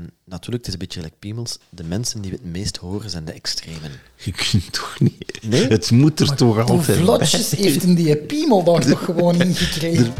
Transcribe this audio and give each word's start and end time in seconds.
En 0.00 0.10
natuurlijk, 0.24 0.66
het 0.66 0.66
is 0.66 0.72
een 0.72 0.78
beetje 0.78 1.00
like 1.00 1.16
piemels. 1.18 1.58
De 1.68 1.84
mensen 1.84 2.22
die 2.22 2.30
we 2.30 2.36
het 2.36 2.52
meest 2.52 2.76
horen 2.76 3.10
zijn 3.10 3.24
de 3.24 3.32
extremen. 3.32 3.90
Je 4.16 4.32
kunt 4.32 4.72
toch 4.72 5.00
niet... 5.00 5.38
Nee? 5.42 5.66
Het 5.66 5.90
moet 5.90 6.20
er 6.20 6.36
toch 6.36 6.68
altijd 6.68 6.98
vlotjes 6.98 7.50
heeft 7.56 7.82
hem 7.82 7.94
die 7.94 8.16
piemel 8.16 8.64
daar 8.64 8.86
toch 8.86 9.04
gewoon 9.04 9.40
ingekregen? 9.40 10.12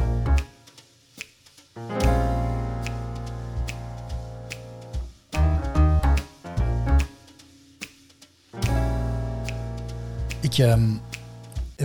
Ik 10.40 10.58
ehm, 10.58 10.88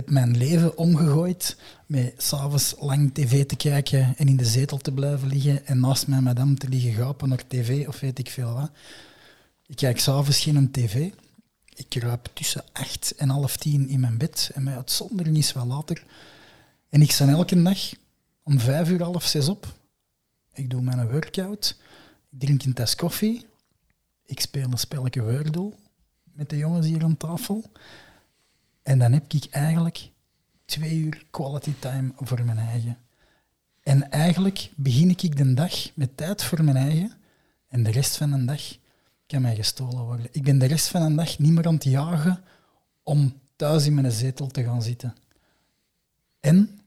heb 0.06 0.14
mijn 0.14 0.36
leven 0.36 0.76
omgegooid 0.76 1.56
met 1.86 2.14
s'avonds 2.16 2.74
lang 2.78 3.14
tv 3.14 3.46
te 3.46 3.56
kijken 3.56 4.14
en 4.16 4.28
in 4.28 4.36
de 4.36 4.44
zetel 4.44 4.78
te 4.78 4.92
blijven 4.92 5.28
liggen 5.28 5.66
en 5.66 5.80
naast 5.80 6.06
mijn 6.06 6.22
madame 6.22 6.54
te 6.54 6.68
liggen 6.68 6.92
gapen 6.92 7.28
naar 7.28 7.46
tv 7.46 7.88
of 7.88 8.00
weet 8.00 8.18
ik 8.18 8.30
veel 8.30 8.52
wat. 8.52 8.70
Ik 9.66 9.76
kijk 9.76 10.00
s'avonds 10.00 10.40
geen 10.40 10.70
tv. 10.70 11.10
Ik 11.74 11.88
kruip 11.88 12.30
tussen 12.32 12.64
acht 12.72 13.14
en 13.16 13.28
half 13.28 13.56
tien 13.56 13.88
in 13.88 14.00
mijn 14.00 14.18
bed 14.18 14.50
en 14.54 14.62
mijn 14.62 14.76
uitzondering 14.76 15.36
is 15.36 15.52
wel 15.52 15.66
later. 15.66 16.04
En 16.88 17.02
ik 17.02 17.10
sta 17.10 17.28
elke 17.28 17.62
dag 17.62 17.78
om 18.42 18.60
vijf 18.60 18.88
uur, 18.88 19.02
half 19.02 19.24
zes 19.24 19.48
op. 19.48 19.74
Ik 20.52 20.70
doe 20.70 20.82
mijn 20.82 21.10
workout. 21.10 21.76
Ik 22.30 22.40
drink 22.40 22.62
een 22.62 22.72
tas 22.72 22.94
koffie. 22.94 23.46
Ik 24.24 24.40
speel 24.40 24.70
een 24.70 24.78
spelletje 24.78 25.22
Wordle 25.22 25.72
met 26.22 26.50
de 26.50 26.56
jongens 26.56 26.86
hier 26.86 27.02
aan 27.02 27.16
tafel. 27.16 27.70
En 28.86 28.98
dan 28.98 29.12
heb 29.12 29.32
ik 29.32 29.46
eigenlijk 29.50 30.10
twee 30.64 30.96
uur 30.96 31.24
quality 31.30 31.72
time 31.78 32.12
voor 32.16 32.44
mijn 32.44 32.58
eigen. 32.58 32.98
En 33.82 34.10
eigenlijk 34.10 34.70
begin 34.76 35.10
ik 35.10 35.36
de 35.36 35.54
dag 35.54 35.94
met 35.94 36.16
tijd 36.16 36.42
voor 36.42 36.64
mijn 36.64 36.76
eigen. 36.76 37.12
En 37.68 37.82
de 37.82 37.90
rest 37.90 38.16
van 38.16 38.30
de 38.30 38.44
dag 38.44 38.76
kan 39.26 39.42
mij 39.42 39.54
gestolen 39.54 40.04
worden. 40.04 40.28
Ik 40.30 40.42
ben 40.42 40.58
de 40.58 40.66
rest 40.66 40.88
van 40.88 41.08
de 41.08 41.14
dag 41.14 41.38
niet 41.38 41.52
meer 41.52 41.66
aan 41.66 41.74
het 41.74 41.84
jagen 41.84 42.42
om 43.02 43.40
thuis 43.56 43.86
in 43.86 43.94
mijn 43.94 44.12
zetel 44.12 44.46
te 44.46 44.64
gaan 44.64 44.82
zitten. 44.82 45.14
En 46.40 46.80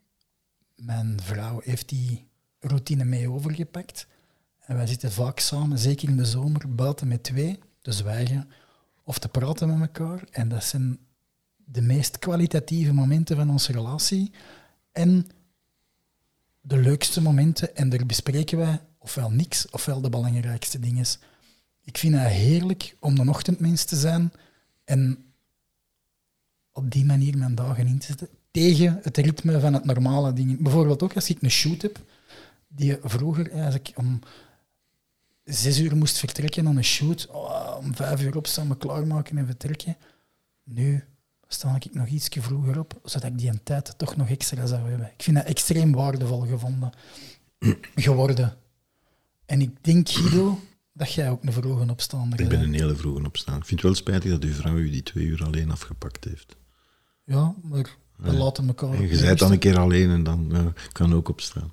mijn 0.75 1.21
vrouw 1.21 1.61
heeft 1.63 1.89
die 1.89 2.27
routine 2.59 3.03
mee 3.03 3.29
overgepakt. 3.29 4.07
En 4.59 4.75
wij 4.75 4.87
zitten 4.87 5.11
vaak 5.11 5.39
samen, 5.39 5.79
zeker 5.79 6.09
in 6.09 6.17
de 6.17 6.25
zomer, 6.25 6.75
buiten 6.75 7.07
met 7.07 7.23
twee, 7.23 7.59
te 7.81 7.91
zwijgen 7.91 8.49
of 9.03 9.17
te 9.19 9.29
praten 9.29 9.67
met 9.67 9.79
elkaar. 9.79 10.23
En 10.31 10.49
dat 10.49 10.63
zijn 10.63 10.99
de 11.71 11.81
meest 11.81 12.19
kwalitatieve 12.19 12.93
momenten 12.93 13.35
van 13.35 13.49
onze 13.49 13.71
relatie. 13.71 14.31
En 14.91 15.27
de 16.61 16.77
leukste 16.77 17.21
momenten. 17.21 17.75
En 17.75 17.89
daar 17.89 18.05
bespreken 18.05 18.57
wij 18.57 18.81
ofwel 18.97 19.31
niks, 19.31 19.69
ofwel 19.69 20.01
de 20.01 20.09
belangrijkste 20.09 20.79
dingen. 20.79 21.05
Ik 21.81 21.97
vind 21.97 22.15
het 22.15 22.27
heerlijk 22.27 22.95
om 22.99 23.17
een 23.17 23.29
ochtendmens 23.29 23.83
te 23.83 23.95
zijn 23.95 24.31
en 24.83 25.23
op 26.71 26.91
die 26.91 27.05
manier 27.05 27.37
mijn 27.37 27.55
dagen 27.55 27.87
in 27.87 27.99
te 27.99 28.05
zetten. 28.05 28.27
Tegen 28.51 28.99
het 29.03 29.17
ritme 29.17 29.59
van 29.59 29.73
het 29.73 29.85
normale 29.85 30.33
ding. 30.33 30.61
Bijvoorbeeld 30.61 31.03
ook 31.03 31.15
als 31.15 31.29
ik 31.29 31.41
een 31.41 31.51
shoot 31.51 31.81
heb, 31.81 31.99
die 32.67 32.97
vroeger, 33.01 33.51
als 33.51 33.79
om 33.95 34.19
zes 35.43 35.79
uur 35.79 35.95
moest 35.97 36.17
vertrekken 36.17 36.67
aan 36.67 36.77
een 36.77 36.83
shoot, 36.83 37.27
oh, 37.27 37.75
om 37.79 37.95
vijf 37.95 38.21
uur 38.21 38.37
opstaan, 38.37 38.67
me 38.67 38.77
klaarmaken 38.77 39.37
en 39.37 39.45
vertrekken. 39.45 39.97
Nu 40.63 41.03
sta 41.53 41.75
ik 41.75 41.93
nog 41.93 42.07
iets 42.07 42.27
vroeger 42.31 42.79
op, 42.79 42.99
zodat 43.03 43.29
ik 43.31 43.37
die 43.37 43.49
een 43.49 43.63
tijd 43.63 43.93
toch 43.97 44.15
nog 44.15 44.29
extra 44.29 44.65
zou 44.65 44.89
hebben. 44.89 45.11
Ik 45.17 45.23
vind 45.23 45.35
dat 45.37 45.45
extreem 45.45 45.91
waardevol 45.91 46.39
gevonden 46.39 46.91
geworden. 47.95 48.53
En 49.45 49.61
ik 49.61 49.71
denk, 49.81 50.09
Guido, 50.09 50.59
dat 50.93 51.13
jij 51.13 51.29
ook 51.29 51.43
een 51.43 51.53
vroege 51.53 51.91
opstaander 51.91 52.39
Ik 52.39 52.49
ben 52.49 52.59
bent. 52.59 52.73
een 52.73 52.79
hele 52.79 52.95
vroege 52.95 53.25
opstaan. 53.25 53.57
Ik 53.57 53.65
vind 53.65 53.81
het 53.81 53.89
wel 53.89 53.99
spijtig 53.99 54.31
dat 54.31 54.43
uw 54.43 54.53
vrouw 54.53 54.75
u 54.75 54.89
die 54.89 55.03
twee 55.03 55.25
uur 55.25 55.43
alleen 55.43 55.71
afgepakt 55.71 56.23
heeft. 56.23 56.55
Ja, 57.23 57.55
maar 57.63 57.97
we 58.15 58.33
laten 58.33 58.67
elkaar... 58.67 58.93
En 58.93 59.07
je 59.07 59.17
zei 59.17 59.35
dan 59.35 59.51
een 59.51 59.59
keer 59.59 59.77
alleen 59.77 60.09
en 60.09 60.23
dan 60.23 60.55
eh, 60.55 60.65
kan 60.91 61.13
ook 61.13 61.29
opstaan. 61.29 61.69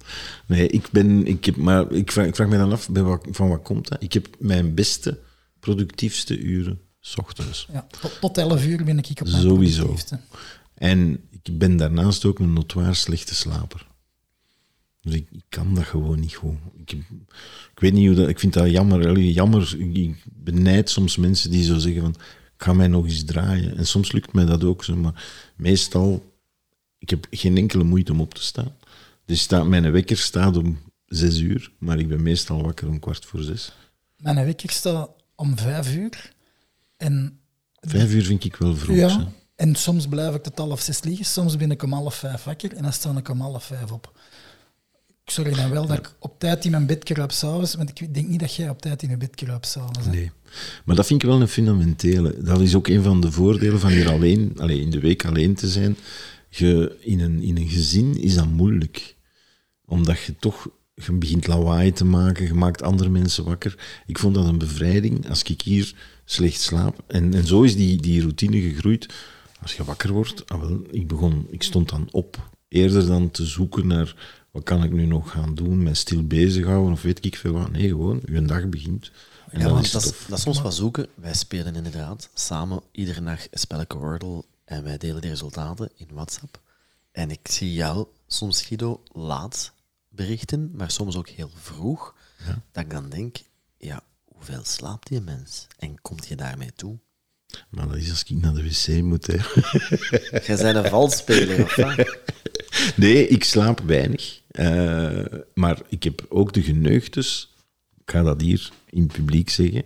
Nee, 0.47 0.69
ik 0.69 0.89
ben, 0.91 1.27
ik 1.27 1.45
heb, 1.45 1.57
maar 1.57 1.93
ik 1.93 2.13
vraag, 2.13 2.27
ik 2.27 2.35
vraag 2.35 2.49
me 2.49 2.57
dan 2.57 2.73
af, 2.73 2.89
bij 2.91 3.03
wat, 3.03 3.27
van 3.31 3.49
wat 3.49 3.63
komt 3.63 3.89
dat? 3.89 4.03
Ik 4.03 4.13
heb 4.13 4.29
mijn 4.39 4.75
beste, 4.75 5.21
productiefste 5.61 6.39
uren, 6.39 6.81
s 7.07 7.17
ochtends. 7.17 7.69
Ja, 7.73 7.87
tot, 8.01 8.21
tot 8.21 8.39
11 8.39 8.65
uur 8.65 8.85
ben 8.85 8.99
ik 8.99 9.21
op 9.21 9.29
mijn 9.29 9.43
Sowieso. 9.43 9.97
En 10.75 11.21
ik 11.31 11.59
ben 11.59 11.77
daarnaast 11.77 12.25
ook 12.25 12.39
een 12.39 12.53
notoir 12.53 12.95
slechte 12.95 13.35
slaper. 13.35 13.87
Dus 15.01 15.15
ik, 15.15 15.27
ik 15.31 15.45
kan 15.49 15.75
dat 15.75 15.85
gewoon 15.85 16.21
niet 16.21 16.35
goed. 16.35 16.57
Ik, 16.77 16.93
ik 17.73 17.81
weet 17.81 17.93
niet 17.93 18.07
hoe 18.07 18.17
dat... 18.17 18.29
Ik 18.29 18.39
vind 18.39 18.53
dat 18.53 18.71
jammer. 18.71 19.19
jammer. 19.19 19.81
Ik, 19.95 20.25
benijd 20.25 20.91
soms 20.91 21.17
mensen 21.17 21.51
die 21.51 21.65
zo 21.65 21.79
zeggen 21.79 22.03
van... 22.03 22.15
Ik 22.57 22.63
ga 22.63 22.73
mij 22.73 22.89
nog 22.89 23.05
eens 23.05 23.25
draaien. 23.25 23.77
En 23.77 23.87
soms 23.87 24.13
lukt 24.13 24.33
mij 24.33 24.45
dat 24.45 24.65
ook 24.65 24.85
zo. 24.85 24.97
Maar 24.97 25.25
meestal... 25.57 26.35
Ik 26.99 27.11
heb 27.11 27.27
geen 27.31 27.57
enkele 27.57 27.85
moeite 27.85 28.13
om 28.13 28.21
op 28.21 28.35
te 28.35 28.43
staan. 28.43 28.77
Dus 29.25 29.41
staat, 29.41 29.67
mijn 29.67 29.93
wekker 29.93 30.17
staat 30.17 30.57
om 30.57 30.79
zes 31.07 31.39
uur. 31.39 31.71
Maar 31.79 31.99
ik 31.99 32.09
ben 32.09 32.23
meestal 32.23 32.63
wakker 32.63 32.89
om 32.89 32.99
kwart 32.99 33.25
voor 33.25 33.43
zes. 33.43 33.73
Mijn 34.17 34.45
wekker 34.45 34.71
staat 34.71 35.11
om 35.35 35.59
5 35.59 35.95
uur. 35.95 36.35
En, 36.97 37.41
Vijf 37.81 38.13
uur 38.13 38.25
vind 38.25 38.45
ik 38.45 38.57
wel 38.57 38.77
vroeg. 38.77 38.97
ja, 38.97 39.29
en 39.57 39.75
soms 39.75 40.07
blijf 40.07 40.35
ik 40.35 40.43
tot 40.43 40.59
half 40.59 40.81
zes 40.81 41.03
liggen. 41.03 41.25
Soms 41.25 41.57
ben 41.57 41.71
ik 41.71 41.83
om 41.83 41.93
half 41.93 42.15
vijf 42.15 42.45
wakker 42.45 42.73
en 42.73 42.83
dan 42.83 42.93
sta 42.93 43.17
ik 43.17 43.29
om 43.29 43.41
half 43.41 43.65
vijf 43.65 43.93
op. 43.93 44.13
Ik 45.25 45.33
zorg 45.33 45.57
dan 45.57 45.71
wel 45.71 45.87
dat 45.87 45.99
ik 45.99 46.15
op 46.19 46.39
tijd 46.39 46.65
in 46.65 46.71
mijn 46.71 46.87
bed 46.87 47.05
kruip 47.05 47.31
s'avonds, 47.31 47.75
want 47.75 48.01
ik 48.01 48.15
denk 48.15 48.29
niet 48.29 48.41
dat 48.41 48.55
jij 48.55 48.69
op 48.69 48.81
tijd 48.81 49.03
in 49.03 49.11
je 49.11 49.17
bed 49.17 49.35
kruipt 49.35 49.67
s'avonds. 49.67 50.07
Nee. 50.07 50.31
Maar 50.85 50.97
dat 50.97 51.07
vind 51.07 51.23
ik 51.23 51.29
wel 51.29 51.41
een 51.41 51.49
fundamentele. 51.49 52.43
Dat 52.43 52.61
is 52.61 52.75
ook 52.75 52.89
een 52.89 53.03
van 53.03 53.21
de 53.21 53.33
voordelen 53.33 53.81
van 53.81 53.91
hier 53.91 54.11
alleen, 54.11 54.53
alleen 54.57 54.81
in 54.81 54.91
de 54.91 55.01
week 55.01 55.25
alleen 55.25 55.55
te 55.55 55.69
zijn. 55.69 55.97
Je, 56.49 56.97
in, 57.01 57.21
een, 57.21 57.43
in 57.43 57.57
een 57.57 57.69
gezin 57.69 58.21
is 58.23 58.35
dat 58.35 58.49
moeilijk. 58.49 59.17
Omdat 59.85 60.21
je 60.21 60.37
toch 60.37 60.69
je 61.05 61.13
begint 61.13 61.47
lawaai 61.47 61.93
te 61.93 62.05
maken, 62.05 62.47
je 62.47 62.55
maakt 62.55 62.83
andere 62.83 63.09
mensen 63.09 63.45
wakker. 63.45 64.03
Ik 64.07 64.19
vond 64.19 64.35
dat 64.35 64.47
een 64.47 64.59
bevrijding 64.59 65.29
als 65.29 65.43
ik 65.43 65.61
hier 65.61 65.95
slecht 66.25 66.61
slaap. 66.61 67.03
En, 67.07 67.35
en 67.35 67.47
zo 67.47 67.63
is 67.63 67.77
die, 67.77 68.01
die 68.01 68.21
routine 68.21 68.61
gegroeid. 68.61 69.09
Als 69.63 69.75
je 69.75 69.85
wakker 69.85 70.13
wordt, 70.13 70.49
ah 70.49 70.61
wel, 70.61 70.81
ik, 70.91 71.09
begon, 71.09 71.47
ik 71.51 71.63
stond 71.63 71.89
dan 71.89 72.09
op. 72.11 72.51
Eerder 72.69 73.07
dan 73.07 73.31
te 73.31 73.45
zoeken 73.47 73.87
naar 73.87 74.15
wat 74.51 74.63
kan 74.63 74.85
ik 74.85 74.93
nu 74.93 75.07
nog 75.07 75.31
gaan 75.31 75.55
doen, 75.55 75.83
mij 75.83 75.95
stil 75.95 76.27
bezighouden 76.27 76.93
of 76.93 77.03
weet 77.03 77.25
ik 77.25 77.37
veel 77.37 77.53
wat. 77.53 77.71
Nee, 77.71 77.89
gewoon, 77.89 78.21
je 78.25 78.43
dag 78.43 78.69
begint. 78.69 79.11
En 79.51 79.59
Ja, 79.59 79.65
dat 79.65 79.73
want 79.73 79.85
is 79.85 79.91
dat, 79.91 80.05
is, 80.05 80.13
dat 80.29 80.39
is 80.39 80.45
soms 80.45 80.61
wat 80.61 80.75
zoeken. 80.75 81.07
Wij 81.15 81.35
spelen 81.35 81.75
inderdaad 81.75 82.31
samen 82.35 82.81
iedere 82.93 83.21
nacht 83.21 83.49
een 83.51 83.59
spelletje 83.59 83.99
Wordle 83.99 84.45
en 84.65 84.85
wij 84.85 84.99
delen 84.99 85.21
die 85.21 85.31
resultaten 85.31 85.91
in 85.97 86.09
WhatsApp. 86.13 86.61
En 87.13 87.31
ik 87.31 87.41
zie 87.43 87.73
jou 87.73 88.07
soms, 88.27 88.63
Guido, 88.63 89.03
laat 89.13 89.73
berichten, 90.17 90.71
maar 90.75 90.91
soms 90.91 91.17
ook 91.17 91.29
heel 91.29 91.51
vroeg, 91.55 92.15
dat 92.73 92.85
ik 92.85 92.91
dan 92.91 93.09
denk, 93.09 93.37
ja, 93.79 94.01
hoeveel 94.25 94.65
slaapt 94.65 95.09
die 95.09 95.21
mens? 95.21 95.67
En 95.79 96.01
komt 96.01 96.27
je 96.27 96.37
daarmee 96.37 96.73
toe? 96.77 96.99
Maar 97.69 97.89
dat 97.89 97.97
is 97.97 98.11
als 98.11 98.23
ik 98.23 98.37
naar 98.41 98.55
de 98.55 98.63
wc 98.63 99.03
moet. 99.03 99.27
Hè. 99.27 99.37
Jij 100.47 100.57
bent 100.57 100.77
een 100.85 100.91
valsspeler, 100.91 101.63
of 101.65 101.77
wat? 101.77 102.05
Nee, 102.97 103.29
ik 103.29 103.45
slaap 103.45 103.81
weinig. 103.81 104.41
Eh, 104.49 105.25
maar 105.55 105.81
ik 105.89 106.03
heb 106.03 106.27
ook 106.29 106.53
de 106.53 106.63
geneugtes, 106.63 107.55
ik 108.05 108.11
ga 108.11 108.23
dat 108.23 108.41
hier 108.41 108.71
in 108.91 109.03
het 109.03 109.13
publiek 109.13 109.51
zeggen, 109.51 109.85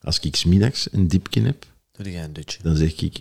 als 0.00 0.18
ik 0.18 0.36
smiddags 0.36 0.92
een 0.92 1.08
dipje 1.08 1.42
heb, 1.42 1.66
Doe 1.92 2.10
jij 2.10 2.24
een 2.24 2.32
dutje? 2.32 2.62
dan 2.62 2.76
zeg 2.76 3.00
ik 3.00 3.18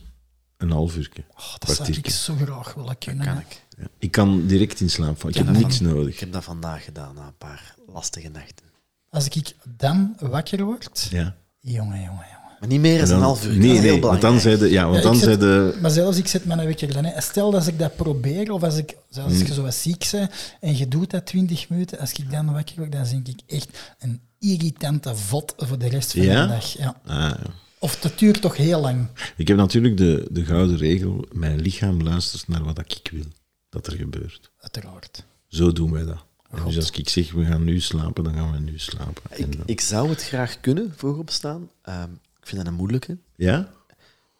een 0.61 0.71
half 0.71 0.95
uur. 0.95 1.09
Oh, 1.37 1.55
dat 1.57 1.75
zou 1.75 1.91
ik 1.91 2.09
zo 2.09 2.35
graag 2.45 2.73
willen 2.73 2.97
kunnen. 2.97 3.25
Kan 3.25 3.37
ik. 3.39 3.61
Ja. 3.77 3.87
Ik 3.99 4.11
kan 4.11 4.45
direct 4.47 4.79
in 4.79 4.89
slaap 4.89 5.19
vallen. 5.19 5.35
Ik 5.35 5.45
Ja, 5.45 5.51
heb 5.51 5.61
niks 5.61 5.77
van- 5.77 5.85
nodig. 5.85 6.13
Ik 6.13 6.19
heb 6.19 6.31
dat 6.33 6.43
vandaag 6.43 6.83
gedaan, 6.83 7.15
na 7.15 7.25
een 7.25 7.37
paar 7.37 7.75
lastige 7.87 8.29
nachten. 8.29 8.65
Als 9.09 9.27
ik 9.27 9.55
dan 9.77 10.15
wakker 10.19 10.63
word, 10.65 11.07
Ja. 11.09 11.35
jongen, 11.59 11.85
jongen, 11.97 12.05
jongen. 12.05 12.39
Maar 12.59 12.69
niet 12.69 12.79
meer 12.81 12.99
dan 12.99 13.09
En 13.09 13.15
een 13.15 13.21
half 13.21 13.43
uur. 13.45 13.49
dat 13.49 13.57
Nee, 13.59 13.79
nee, 13.79 13.89
want 13.89 14.01
dan 14.01 14.15
belangrijk. 14.19 14.41
zei 14.41 14.57
de... 14.57 14.69
Ja, 14.69 14.83
want 14.83 14.95
Ja, 14.95 15.01
dan 15.01 15.15
zei 15.15 15.31
zet- 15.31 15.39
de... 15.39 15.77
Maar 15.81 15.91
zelfs 15.91 16.17
ik 16.17 16.27
zet 16.27 16.45
mijn 16.45 16.65
wekker 16.65 16.93
dan. 16.93 17.05
Hè. 17.05 17.21
Stel 17.21 17.51
dat 17.51 17.67
ik 17.67 17.79
dat 17.79 17.95
probeer, 17.95 18.51
of 18.51 18.63
als, 18.63 18.75
ik, 18.77 18.95
zelfs 19.09 19.29
als 19.39 19.47
je 19.47 19.53
zo 19.53 19.61
wat 19.61 19.73
ziek 19.75 20.07
bent 20.11 20.31
en 20.59 20.77
je 20.77 20.87
doet 20.87 21.09
dat 21.11 21.25
20 21.25 21.69
minuten, 21.69 21.99
als 21.99 22.11
ik 22.13 22.31
dan 22.31 22.51
wakker 22.53 22.75
word, 22.77 22.91
dan 22.91 23.03
denk 23.03 23.27
ik 23.27 23.39
echt 23.47 23.95
een 23.99 24.21
irritante 24.39 25.15
vod 25.15 25.53
voor 25.57 25.77
de 25.79 25.87
rest 25.87 26.11
van 26.11 26.21
Ja? 26.21 26.41
de 26.41 26.47
dag. 26.53 26.65
Ja. 26.77 26.95
Ah, 27.05 27.15
ja. 27.17 27.37
Of 27.83 27.95
dat 27.99 28.19
duurt 28.19 28.41
toch 28.41 28.57
heel 28.57 28.81
lang. 28.81 29.07
Ik 29.37 29.47
heb 29.47 29.57
natuurlijk 29.57 29.97
de, 29.97 30.27
de 30.31 30.45
gouden 30.45 30.77
regel, 30.77 31.25
mijn 31.31 31.61
lichaam 31.61 32.01
luistert 32.03 32.47
naar 32.47 32.63
wat 32.63 32.79
ik 32.79 33.09
wil 33.11 33.25
dat 33.69 33.87
er 33.87 33.93
gebeurt. 33.97 34.51
Uiteraard. 34.59 35.23
Zo 35.47 35.71
doen 35.71 35.91
wij 35.91 36.03
dat. 36.05 36.23
Dus 36.65 36.75
als 36.75 36.91
ik 36.91 37.09
zeg, 37.09 37.31
we 37.31 37.45
gaan 37.45 37.63
nu 37.63 37.79
slapen, 37.79 38.23
dan 38.23 38.33
gaan 38.33 38.51
we 38.51 38.59
nu 38.59 38.79
slapen. 38.79 39.23
En 39.29 39.39
Ik, 39.39 39.57
dan- 39.57 39.63
ik 39.67 39.81
zou 39.81 40.09
het 40.09 40.23
graag 40.23 40.59
kunnen, 40.59 40.93
vroeg 40.97 41.17
opstaan. 41.17 41.69
Ehm, 41.81 42.11
ik 42.39 42.47
vind 42.47 42.57
dat 42.63 42.71
een 42.71 42.77
moeilijke. 42.77 43.17
Ja? 43.35 43.71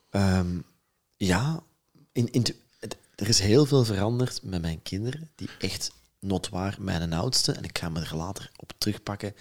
Ehm, 0.09 0.47
ja, 1.17 1.63
in, 2.11 2.31
in, 2.31 2.41
het- 2.79 2.95
er 3.15 3.27
is 3.27 3.39
heel 3.39 3.65
veel 3.65 3.83
veranderd 3.85 4.39
met 4.43 4.61
mijn 4.61 4.81
kinderen, 4.83 5.29
die 5.35 5.49
echt 5.59 5.91
notwaar 6.21 6.77
mijn 6.79 7.13
oudste, 7.13 7.51
en 7.51 7.63
ik 7.63 7.77
ga 7.77 7.89
me 7.89 7.99
er 7.99 8.15
later 8.15 8.51
op 8.55 8.73
terugpakken, 8.77 9.33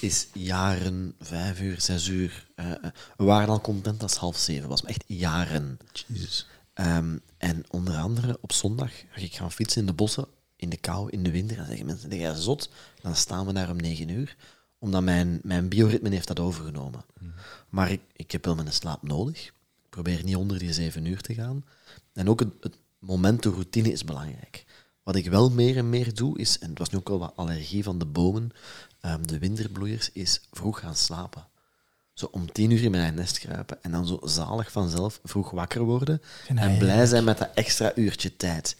is 0.00 0.26
jaren, 0.32 1.14
vijf 1.20 1.60
uur, 1.60 1.80
zes 1.80 2.06
uur. 2.06 2.46
we 3.16 3.24
waren 3.24 3.48
al 3.48 3.60
content 3.60 4.02
als 4.02 4.16
half 4.16 4.36
zeven, 4.36 4.68
was 4.68 4.84
echt 4.84 5.04
jaren. 5.06 5.78
Jezus. 6.06 6.46
Ehm, 6.74 7.18
en 7.38 7.64
onder 7.70 7.96
andere 7.96 8.38
op 8.40 8.52
zondag 8.52 8.92
ga 9.10 9.20
ik 9.20 9.34
gaan 9.34 9.52
fietsen 9.52 9.80
in 9.80 9.86
de 9.86 9.92
bossen, 9.92 10.26
in 10.56 10.68
de 10.68 10.76
kou, 10.76 11.10
in 11.10 11.22
de 11.22 11.30
winter. 11.30 11.56
En 11.56 11.62
dan 11.62 11.66
zeggen 11.66 11.86
mensen, 11.86 12.16
jij 12.16 12.34
zot? 12.34 12.70
Dan 13.00 13.16
staan 13.16 13.46
we 13.46 13.52
daar 13.52 13.70
om 13.70 13.76
negen 13.76 14.08
uur. 14.08 14.36
Omdat 14.78 15.02
mijn, 15.02 15.40
mijn 15.42 15.68
bioritme 15.68 16.08
heeft 16.08 16.28
dat 16.28 16.40
overgenomen. 16.40 17.04
Maar 17.68 17.90
ik, 17.90 18.00
ik 18.12 18.30
heb 18.30 18.44
wel 18.44 18.54
mijn 18.54 18.72
slaap 18.72 19.02
nodig. 19.02 19.46
Ik 19.46 19.88
probeer 19.88 20.24
niet 20.24 20.36
onder 20.36 20.58
die 20.58 20.72
zeven 20.72 21.04
uur 21.04 21.20
te 21.20 21.34
gaan. 21.34 21.64
En 22.12 22.28
ook 22.28 22.40
het, 22.40 22.52
het 22.60 22.78
moment, 22.98 23.42
de 23.42 23.50
routine 23.50 23.92
is 23.92 24.04
belangrijk. 24.04 24.64
Wat 25.02 25.16
ik 25.16 25.30
wel 25.30 25.50
meer 25.50 25.76
en 25.76 25.88
meer 25.88 26.14
doe, 26.14 26.38
is, 26.38 26.58
en 26.58 26.68
het 26.68 26.78
was 26.78 26.90
nu 26.90 26.98
ook 26.98 27.08
al 27.08 27.18
wat 27.18 27.36
allergie 27.36 27.82
van 27.82 27.98
de 27.98 28.06
bomen, 28.06 28.50
ehm, 29.00 29.22
de 29.22 29.38
winterbloeiers, 29.38 30.12
is 30.12 30.40
vroeg 30.50 30.80
gaan 30.80 30.96
slapen. 30.96 31.46
Zo 32.12 32.28
om 32.30 32.52
tien 32.52 32.70
uur 32.70 32.82
in 32.82 32.90
mijn 32.90 33.14
nest 33.14 33.38
kruipen 33.38 33.82
en 33.82 33.90
dan 33.90 34.06
zo 34.06 34.20
zalig 34.24 34.72
vanzelf 34.72 35.20
vroeg 35.24 35.50
wakker 35.50 35.82
worden 35.82 36.22
en 36.46 36.78
blij 36.78 37.06
zijn 37.06 37.24
met 37.24 37.38
dat 37.38 37.50
extra 37.54 37.92
uurtje 37.94 38.36
tijd. 38.36 38.76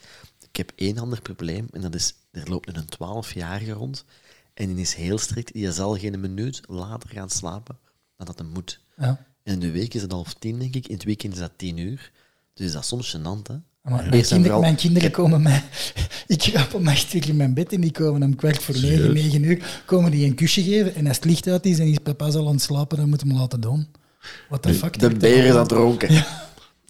Ik 0.49 0.57
heb 0.57 0.73
één 0.77 0.99
ander 0.99 1.21
probleem 1.21 1.69
en 1.71 1.81
dat 1.81 1.95
is, 1.95 2.15
er 2.31 2.49
loopt 2.49 2.67
nu 2.67 2.75
een 2.75 2.87
twaalfjarige 2.87 3.73
rond 3.73 4.05
en 4.55 4.67
die 4.67 4.81
is 4.81 4.95
heel 4.95 5.19
strikt, 5.19 5.53
die 5.53 5.73
zal 5.73 5.99
geen 5.99 6.21
minuut 6.21 6.61
later 6.67 7.11
gaan 7.11 7.31
slapen 7.31 7.79
dan 8.17 8.27
dat 8.27 8.39
hem 8.39 8.47
moet. 8.47 8.81
Ja. 8.97 9.25
En 9.43 9.53
in 9.53 9.61
de 9.61 9.71
week 9.71 9.95
is 9.95 10.03
het 10.03 10.13
half 10.13 10.35
tien, 10.35 10.59
denk 10.59 10.75
ik, 10.75 10.87
in 10.87 10.95
het 10.95 11.05
weekend 11.05 11.33
is 11.33 11.39
dat 11.39 11.53
tien 11.57 11.77
uur. 11.77 12.13
Dus 12.55 12.73
dat 12.73 12.83
is 12.83 12.89
soms 12.89 13.17
gênant, 13.17 13.47
hè. 13.47 13.57
Maar 13.83 14.09
mijn, 14.11 14.61
mijn 14.61 14.77
kinderen 14.77 15.11
komen 15.11 15.43
mij... 15.43 15.63
Ik 16.27 16.39
kruip 16.39 16.75
om 16.75 16.89
acht 16.89 17.13
uur 17.15 17.29
in 17.29 17.37
mijn 17.37 17.55
bed 17.55 17.73
en 17.73 17.81
die 17.81 17.91
komen 17.91 18.23
om 18.23 18.37
kwart 18.37 18.63
voor 18.63 18.75
negen, 18.75 18.89
Serieus? 18.97 19.15
negen 19.23 19.43
uur, 19.45 19.83
komen 19.87 20.11
die 20.11 20.25
een 20.27 20.35
kusje 20.35 20.63
geven. 20.63 20.95
En 20.95 21.07
als 21.07 21.17
het 21.17 21.25
licht 21.25 21.47
uit 21.47 21.67
is 21.67 21.79
en 21.79 21.87
is 21.87 21.99
papa 22.03 22.27
al 22.27 22.47
aan 22.47 22.53
het 22.53 22.63
slapen, 22.63 22.97
dan 22.99 23.09
moeten 23.09 23.27
we 23.27 23.33
hem 23.33 23.43
laten 23.43 23.61
doen. 23.61 23.87
What 24.49 24.63
the 24.63 24.75
fuck? 24.75 24.99
De 24.99 25.09
beer 25.15 25.37
dat 25.37 25.45
is 25.47 25.53
aan? 25.55 25.59
het 25.63 25.71
ronken. 25.73 26.25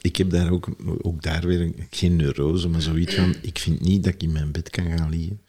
Ik 0.00 0.16
heb 0.16 0.30
daar 0.30 0.50
ook, 0.50 0.68
ook 1.02 1.22
daar 1.22 1.46
weer 1.46 1.60
een- 1.60 1.86
geen 1.90 2.16
neurose, 2.16 2.68
maar 2.68 2.82
zoiets 2.82 3.14
van, 3.14 3.34
ik 3.42 3.58
vind 3.58 3.80
niet 3.80 4.04
dat 4.04 4.14
ik 4.14 4.22
in 4.22 4.32
mijn 4.32 4.52
bed 4.52 4.70
kan 4.70 4.98
gaan 4.98 5.10
liggen 5.10 5.40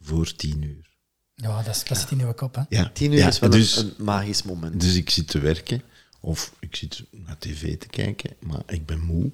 voor 0.00 0.34
tien 0.34 0.62
uur. 0.62 0.92
Ja, 1.34 1.62
dat, 1.62 1.74
is, 1.76 1.84
dat 1.84 1.98
zit 1.98 2.10
in 2.10 2.20
uw 2.20 2.32
kop, 2.32 2.54
hè. 2.54 2.62
Ja, 2.68 2.90
Tien 2.94 3.12
uur 3.12 3.18
ja, 3.18 3.28
is 3.28 3.38
wel 3.38 3.50
dus, 3.50 3.76
een, 3.76 3.94
een 3.98 4.04
magisch 4.04 4.42
moment. 4.42 4.80
Dus 4.80 4.94
ik 4.94 5.10
zit 5.10 5.28
te 5.28 5.38
werken, 5.38 5.82
of 6.20 6.52
ik 6.60 6.76
zit 6.76 7.04
naar 7.10 7.38
tv 7.38 7.78
te 7.78 7.86
kijken, 7.86 8.30
maar 8.40 8.62
ik 8.66 8.86
ben 8.86 9.00
moe. 9.00 9.30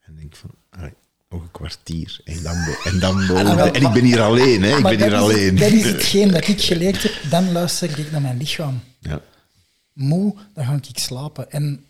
En 0.00 0.16
denk 0.16 0.36
van, 0.36 0.50
allee, 0.70 0.92
nog 1.28 1.42
een 1.42 1.50
kwartier. 1.68 2.20
En 2.24 2.42
dan, 2.42 2.56
en 2.84 2.98
dan 2.98 3.26
boven. 3.26 3.74
En 3.74 3.82
ik 3.82 3.92
ben 3.92 4.04
hier 4.04 4.20
alleen, 4.20 4.62
hè. 4.62 4.76
Ik 4.76 4.82
Maar 4.82 4.96
ben 4.96 5.02
hier 5.02 5.12
is, 5.12 5.18
alleen. 5.18 5.56
dat 5.56 5.70
is 5.70 5.84
hetgeen 5.92 6.30
dat 6.30 6.48
ik 6.48 6.60
geleerd 6.60 7.02
heb. 7.02 7.12
Dan 7.30 7.52
luister 7.52 7.98
ik 7.98 8.10
naar 8.10 8.20
mijn 8.20 8.36
lichaam. 8.36 8.80
Ja. 9.00 9.20
Moe, 9.92 10.34
dan 10.54 10.64
ga 10.64 10.72
ik 10.88 10.98
slapen. 10.98 11.50
En 11.50 11.84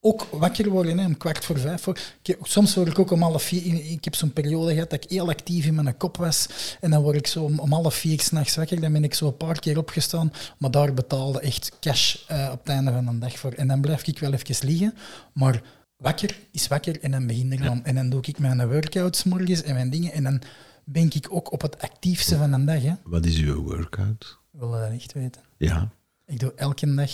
ook 0.00 0.26
wakker 0.30 0.68
worden, 0.68 0.98
hè, 0.98 1.06
om 1.06 1.16
kwart 1.16 1.44
voor 1.44 1.58
vijf. 1.58 1.82
Voor. 1.82 1.98
Ik 2.22 2.36
soms 2.42 2.74
word 2.74 2.88
ik 2.88 2.98
ook 2.98 3.10
om 3.10 3.22
half 3.22 3.42
vier... 3.42 3.90
Ik 3.90 4.04
heb 4.04 4.14
zo'n 4.14 4.32
periode 4.32 4.72
gehad 4.72 4.90
dat 4.90 5.04
ik 5.04 5.10
heel 5.10 5.28
actief 5.28 5.66
in 5.66 5.74
mijn 5.74 5.96
kop 5.96 6.16
was. 6.16 6.48
En 6.80 6.90
dan 6.90 7.02
word 7.02 7.16
ik 7.16 7.26
zo 7.26 7.42
om, 7.42 7.58
om 7.58 7.72
half 7.72 7.94
vier 7.94 8.20
s'nachts 8.20 8.56
wakker. 8.56 8.80
Dan 8.80 8.92
ben 8.92 9.04
ik 9.04 9.14
zo 9.14 9.26
een 9.26 9.36
paar 9.36 9.58
keer 9.58 9.78
opgestaan. 9.78 10.32
Maar 10.58 10.70
daar 10.70 10.94
betaalde 10.94 11.40
echt 11.40 11.72
cash 11.80 12.16
eh, 12.26 12.48
op 12.52 12.58
het 12.58 12.68
einde 12.68 12.92
van 12.92 13.04
de 13.04 13.18
dag 13.18 13.38
voor. 13.38 13.52
En 13.52 13.68
dan 13.68 13.80
blijf 13.80 14.06
ik 14.06 14.18
wel 14.18 14.32
even 14.32 14.68
liggen. 14.68 14.94
Maar 15.32 15.62
wakker 16.04 16.38
is 16.50 16.66
wakker 16.68 17.00
en 17.00 17.10
dan 17.10 17.26
begin 17.26 17.52
ik 17.52 17.62
dan. 17.62 17.84
En 17.84 17.94
dan 17.94 18.08
doe 18.10 18.20
ik 18.22 18.38
mijn 18.38 18.68
workouts 18.68 19.24
morgens 19.24 19.62
en 19.62 19.74
mijn 19.74 19.90
dingen. 19.90 20.12
En 20.12 20.22
dan 20.22 20.40
ben 20.84 21.10
ik 21.12 21.26
ook 21.30 21.52
op 21.52 21.60
het 21.62 21.80
actiefste 21.80 22.36
van 22.36 22.50
de 22.50 22.64
dag. 22.64 22.82
Hè. 22.82 22.92
Wat 23.04 23.26
is 23.26 23.36
uw 23.38 23.62
workout? 23.62 24.38
Wil 24.50 24.74
je 24.74 24.80
dat 24.80 24.90
echt 25.00 25.12
weten? 25.12 25.42
Ja. 25.56 25.88
Ik 26.26 26.38
doe 26.40 26.52
elke 26.56 26.94
dag 26.94 27.10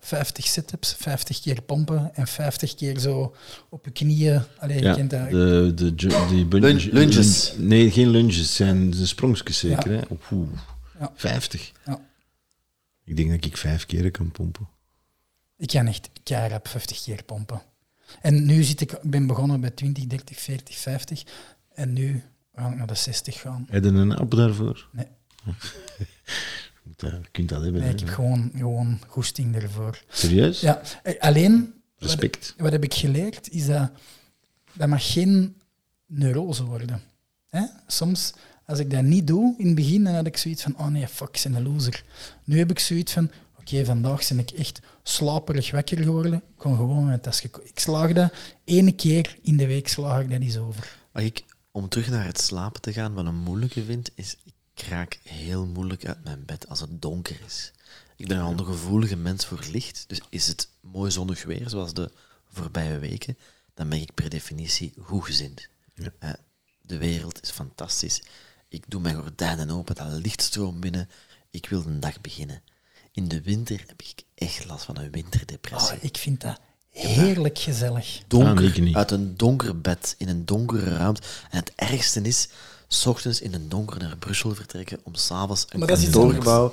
50 0.00 0.46
sit-ups, 0.46 0.94
50 0.94 1.40
keer 1.40 1.62
pompen 1.62 2.14
en 2.14 2.26
50 2.26 2.74
keer 2.74 2.98
zo 2.98 3.34
op 3.68 3.84
je 3.84 3.90
knieën. 3.90 4.42
Allee, 4.58 4.76
je 4.76 4.82
ja. 4.82 4.94
kent 4.94 5.10
dat. 5.10 5.30
De, 5.30 5.72
de, 5.74 5.94
die 5.94 6.46
Lunge- 6.48 6.88
lunges. 6.92 7.52
lun- 7.56 7.66
nee, 7.66 7.90
geen 7.90 8.08
lunges. 8.08 8.56
zijn 8.56 8.90
de 8.90 9.06
sprongjes 9.06 9.58
zeker, 9.58 9.92
Ja. 9.92 9.98
hè? 9.98 10.04
Oeh, 10.32 10.48
Ja. 11.00 11.12
50. 11.14 11.72
Ja. 11.86 12.00
Ik 13.04 13.16
denk 13.16 13.30
dat 13.30 13.44
ik 13.44 13.56
vijf 13.56 13.86
keer 13.86 14.10
kan 14.10 14.30
pompen. 14.30 14.68
Ik 15.56 15.68
kan 15.68 15.86
echt 15.86 16.10
keihard 16.22 16.68
50 16.68 17.02
keer 17.02 17.22
pompen. 17.24 17.62
En 18.20 18.46
nu 18.46 18.62
zit 18.62 18.80
ik, 18.80 18.92
ik 18.92 19.10
ben 19.10 19.26
begonnen 19.26 19.60
bij 19.60 19.70
20, 19.70 20.06
30, 20.06 20.38
40, 20.40 20.76
50. 20.76 21.22
En 21.74 21.92
nu 21.92 22.22
ga 22.54 22.68
ik 22.68 22.76
naar 22.76 22.86
de 22.86 22.94
60 22.94 23.40
gaan. 23.40 23.66
Heb 23.70 23.84
je 23.84 23.90
een 23.90 24.16
app 24.16 24.30
daarvoor? 24.30 24.88
Nee, 24.92 25.06
je 26.96 27.20
kunt 27.30 27.48
dat 27.48 27.62
hebben. 27.62 27.80
nee 27.80 27.92
ik 27.92 28.00
heb 28.00 28.08
gewoon, 28.08 28.50
gewoon 28.56 28.98
goesting 29.06 29.56
ervoor. 29.56 30.02
Serieus? 30.08 30.60
Ja, 30.60 30.80
eh, 31.02 31.20
alleen, 31.20 31.74
wat, 31.98 32.08
Respect. 32.08 32.54
wat 32.58 32.72
heb 32.72 32.84
ik 32.84 32.94
geleerd, 32.94 33.50
is 33.50 33.66
dat 33.66 33.90
dat 34.78 34.88
mag 34.88 35.12
geen 35.12 35.56
neurose 36.06 36.64
worden. 36.64 37.02
Hè? 37.48 37.62
Soms, 37.86 38.32
als 38.66 38.78
ik 38.78 38.90
dat 38.90 39.02
niet 39.02 39.26
doe 39.26 39.54
in 39.58 39.66
het 39.66 39.74
begin, 39.74 40.04
dan 40.04 40.14
had 40.14 40.26
ik 40.26 40.36
zoiets 40.36 40.62
van, 40.62 40.78
oh 40.78 40.86
nee, 40.86 41.08
fuck, 41.08 41.36
ik 41.36 41.42
ben 41.42 41.54
een 41.54 41.62
loser. 41.62 42.04
Nu 42.44 42.58
heb 42.58 42.70
ik 42.70 42.78
zoiets 42.78 43.12
van, 43.12 43.30
oké, 43.72 43.84
vandaag 43.84 44.28
ben 44.28 44.38
ik 44.38 44.50
echt 44.50 44.80
slaperig 45.02 45.70
wakker 45.70 45.98
geworden. 46.02 46.34
Ik 46.34 46.42
kon 46.56 46.76
gewoon 46.76 47.06
met 47.06 47.22
tas 47.22 47.40
geko- 47.40 47.62
Ik 47.64 47.78
slaag 47.78 48.12
dat 48.12 48.32
ene 48.64 48.92
keer 48.92 49.38
in 49.42 49.56
de 49.56 49.66
week, 49.66 49.88
slaag 49.88 50.22
ik 50.22 50.30
dat 50.30 50.40
eens 50.40 50.56
over. 50.56 50.96
Wat 51.12 51.22
ik, 51.22 51.44
om 51.70 51.88
terug 51.88 52.08
naar 52.10 52.24
het 52.24 52.40
slapen 52.40 52.80
te 52.80 52.92
gaan, 52.92 53.14
wat 53.14 53.26
een 53.26 53.34
moeilijke 53.34 53.84
vind, 53.84 54.10
is 54.14 54.36
ik 54.44 54.82
raak 54.88 55.18
heel 55.22 55.66
moeilijk 55.66 56.06
uit 56.06 56.24
mijn 56.24 56.44
bed 56.44 56.68
als 56.68 56.80
het 56.80 57.02
donker 57.02 57.40
is. 57.46 57.72
Ik 58.16 58.28
ben 58.28 58.40
al 58.40 58.52
een 58.52 58.64
gevoelige 58.64 59.16
mens 59.16 59.46
voor 59.46 59.64
licht, 59.70 60.04
dus 60.06 60.20
is 60.28 60.46
het 60.46 60.68
mooi 60.80 61.10
zonnig 61.10 61.44
weer, 61.44 61.68
zoals 61.68 61.94
de 61.94 62.10
voorbije 62.50 62.98
weken, 62.98 63.38
dan 63.74 63.88
ben 63.88 64.00
ik 64.00 64.14
per 64.14 64.28
definitie 64.28 64.92
goed 65.02 65.24
gezind. 65.24 65.68
Ja. 65.94 66.12
Eh, 66.18 66.32
de 66.82 66.98
wereld 66.98 67.42
is 67.42 67.50
fantastisch. 67.50 68.22
Ik 68.68 68.84
doe 68.88 69.00
mijn 69.00 69.16
gordijnen 69.16 69.70
open, 69.70 69.94
dat 69.94 70.06
licht 70.12 70.42
stroomt 70.42 70.80
binnen. 70.80 71.08
Ik 71.50 71.68
wil 71.68 71.82
de 71.82 71.98
dag 71.98 72.20
beginnen. 72.20 72.62
In 73.18 73.28
de 73.28 73.42
winter 73.42 73.84
heb 73.86 74.02
ik 74.02 74.22
echt 74.34 74.64
last 74.64 74.84
van 74.84 74.96
een 74.98 75.10
winterdepressie 75.10 75.96
Oh, 75.96 76.02
ik 76.04 76.16
vind 76.16 76.40
dat 76.40 76.60
heerlijk 76.90 77.58
gezellig. 77.58 78.20
donker, 78.26 78.74
Ah, 78.88 78.96
uit 78.96 79.10
een 79.10 79.36
donker 79.36 79.80
bed, 79.80 80.14
in 80.18 80.28
een 80.28 80.44
donkere 80.44 80.96
ruimte. 80.96 81.20
En 81.50 81.58
het 81.58 81.72
ergste 81.74 82.20
is, 82.22 82.48
s 82.88 83.06
ochtends 83.06 83.40
in 83.40 83.54
een 83.54 83.68
donker 83.68 83.98
naar 83.98 84.16
Brussel 84.16 84.54
vertrekken 84.54 84.98
om 85.02 85.14
s'avonds 85.14 85.66
een 85.68 85.78
Maar 85.78 85.88
dat 85.88 85.98
is 85.98 86.04
iets 86.04 86.12
kantoorgebouw 86.12 86.72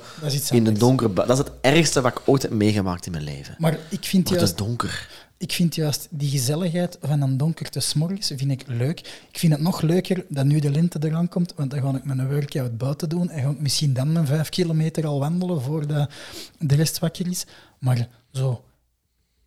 in 0.50 0.66
een 0.66 0.78
donkere 0.78 1.08
bed. 1.08 1.26
Dat 1.26 1.38
is 1.38 1.44
het 1.44 1.52
ergste 1.60 2.00
wat 2.00 2.12
ik 2.12 2.22
ooit 2.24 2.42
heb 2.42 2.50
meegemaakt 2.50 3.06
in 3.06 3.12
mijn 3.12 3.24
leven. 3.24 3.54
Maar 3.58 3.78
ik 3.88 4.04
vind 4.04 4.28
Het 4.28 4.38
juist 4.38 4.52
is 4.52 4.66
donker. 4.66 5.08
Ik 5.38 5.52
vind 5.52 5.74
juist 5.74 6.08
die 6.10 6.30
gezelligheid 6.30 6.98
van 7.02 7.20
een 7.20 7.36
donkerte 7.36 7.80
s'morgens 7.80 8.32
vind 8.36 8.50
ik 8.50 8.64
leuk. 8.66 9.00
Ik 9.30 9.38
vind 9.38 9.52
het 9.52 9.62
nog 9.62 9.80
leuker 9.80 10.24
dat 10.28 10.44
nu 10.44 10.58
de 10.58 10.70
lente 10.70 10.98
eraan 11.02 11.28
komt, 11.28 11.52
want 11.56 11.70
dan 11.70 11.80
ga 11.80 11.96
ik 11.96 12.04
mijn 12.04 12.28
workout 12.28 12.78
buiten 12.78 13.08
doen 13.08 13.30
en 13.30 13.42
ga 13.42 13.50
ik 13.50 13.60
misschien 13.60 13.92
dan 13.92 14.12
mijn 14.12 14.26
vijf 14.26 14.48
kilometer 14.48 15.06
al 15.06 15.18
wandelen 15.18 15.62
voordat 15.62 16.10
de 16.58 16.74
rest 16.74 16.98
wakker 16.98 17.26
is. 17.26 17.44
Maar 17.78 18.08
zo, 18.32 18.64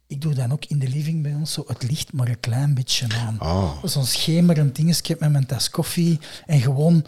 ik 0.07 0.21
doe 0.21 0.33
dan 0.33 0.51
ook 0.51 0.65
in 0.65 0.79
de 0.79 0.87
living 0.87 1.23
bij 1.23 1.33
ons 1.33 1.53
zo 1.53 1.63
het 1.67 1.83
licht 1.83 2.13
maar 2.13 2.27
een 2.27 2.39
klein 2.39 2.73
beetje 2.73 3.07
aan. 3.13 3.39
Ah. 3.39 3.83
Zo'n 3.83 4.05
schemerend 4.05 4.75
dingetje 4.75 5.15
met 5.19 5.31
mijn 5.31 5.45
tas 5.45 5.69
koffie 5.69 6.19
en 6.45 6.61
gewoon 6.61 7.05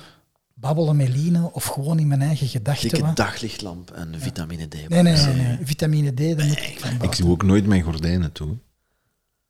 babbelen 0.53 0.95
met 0.95 1.09
Line 1.09 1.51
of 1.53 1.65
gewoon 1.65 1.99
in 1.99 2.07
mijn 2.07 2.21
eigen 2.21 2.47
gedachten. 2.47 2.89
Dikke 2.89 3.13
daglichtlamp 3.13 3.91
en 3.91 4.13
vitamine 4.17 4.67
D. 4.67 4.73
Nee, 4.73 5.01
nee, 5.01 5.15
nee, 5.15 5.35
nee. 5.35 5.57
Vitamine 5.63 6.11
D, 6.11 6.37
dan 6.37 6.47
moet 6.47 6.57
ik 6.57 6.77
van 6.79 7.01
Ik 7.01 7.17
doe 7.17 7.31
ook 7.31 7.43
nooit 7.43 7.65
mijn 7.65 7.81
gordijnen 7.81 8.31
toe. 8.31 8.57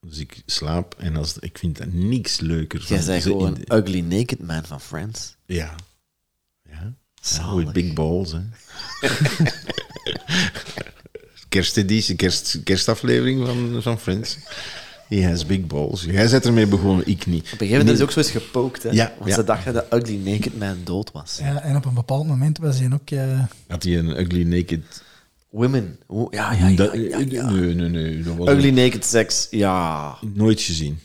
Dus 0.08 0.18
ik 0.18 0.42
slaap 0.46 0.96
en 0.98 1.16
als, 1.16 1.38
ik 1.40 1.58
vind 1.58 1.78
dat 1.78 1.94
niks 1.94 2.40
leuker. 2.40 2.80
Jij 2.80 2.88
van 2.88 2.96
bent 3.08 3.24
ze 3.24 3.30
in 3.30 3.36
gewoon 3.36 3.54
de- 3.54 3.76
ugly 3.76 4.00
naked 4.00 4.40
man 4.48 4.64
van 4.66 4.82
Friends. 4.82 5.36
Ja. 5.46 5.76
Ja. 6.70 6.94
Zalig. 7.22 7.64
with 7.64 7.74
big 7.74 7.94
balls, 7.94 8.32
hè. 8.32 8.40
Kersteditie, 11.50 12.16
kerst, 12.16 12.60
kerstaflevering 12.64 13.46
van, 13.48 13.82
van 13.82 14.00
Friends. 14.00 14.38
He 15.08 15.24
has 15.28 15.46
big 15.46 15.68
balls. 15.68 16.04
Jij 16.04 16.30
bent 16.30 16.46
ermee 16.46 16.68
begonnen, 16.68 17.08
ik 17.08 17.26
niet. 17.26 17.44
Op 17.46 17.52
een 17.52 17.58
gegeven 17.58 17.78
moment 17.78 17.90
is 17.90 17.98
hij 17.98 18.06
ook 18.06 18.12
zo 18.12 18.20
eens 18.20 18.32
gepookt, 18.32 18.84
hè? 18.84 18.90
Ja, 18.90 19.14
want 19.18 19.30
ja. 19.30 19.36
ze 19.36 19.44
dachten 19.44 19.74
dat 19.74 19.86
ugly 19.94 20.16
naked 20.32 20.58
man 20.60 20.78
dood 20.84 21.12
was. 21.12 21.38
Ja, 21.42 21.62
en 21.62 21.76
op 21.76 21.86
een 21.86 21.94
bepaald 21.94 22.28
moment 22.28 22.58
was 22.58 22.80
hij 22.80 22.90
ook... 22.94 23.10
eh, 23.10 23.44
Had 23.68 23.84
hij 23.84 23.98
een 23.98 24.20
ugly 24.20 24.44
naked... 24.44 25.04
Women. 25.52 25.98
Ja, 26.30 26.52
ja, 26.54 26.68
ja, 26.68 26.76
Dat- 26.76 26.94
ja, 26.94 27.18
ja. 27.30 27.50
Nee, 27.50 27.74
nee, 27.76 27.90
nee. 27.90 28.22
Dat 28.24 28.36
was 28.36 28.50
Ugly 28.50 28.70
naked 28.70 29.06
seks, 29.06 29.48
ja. 29.50 30.16
nooit 30.34 30.62
gezien. 30.62 31.00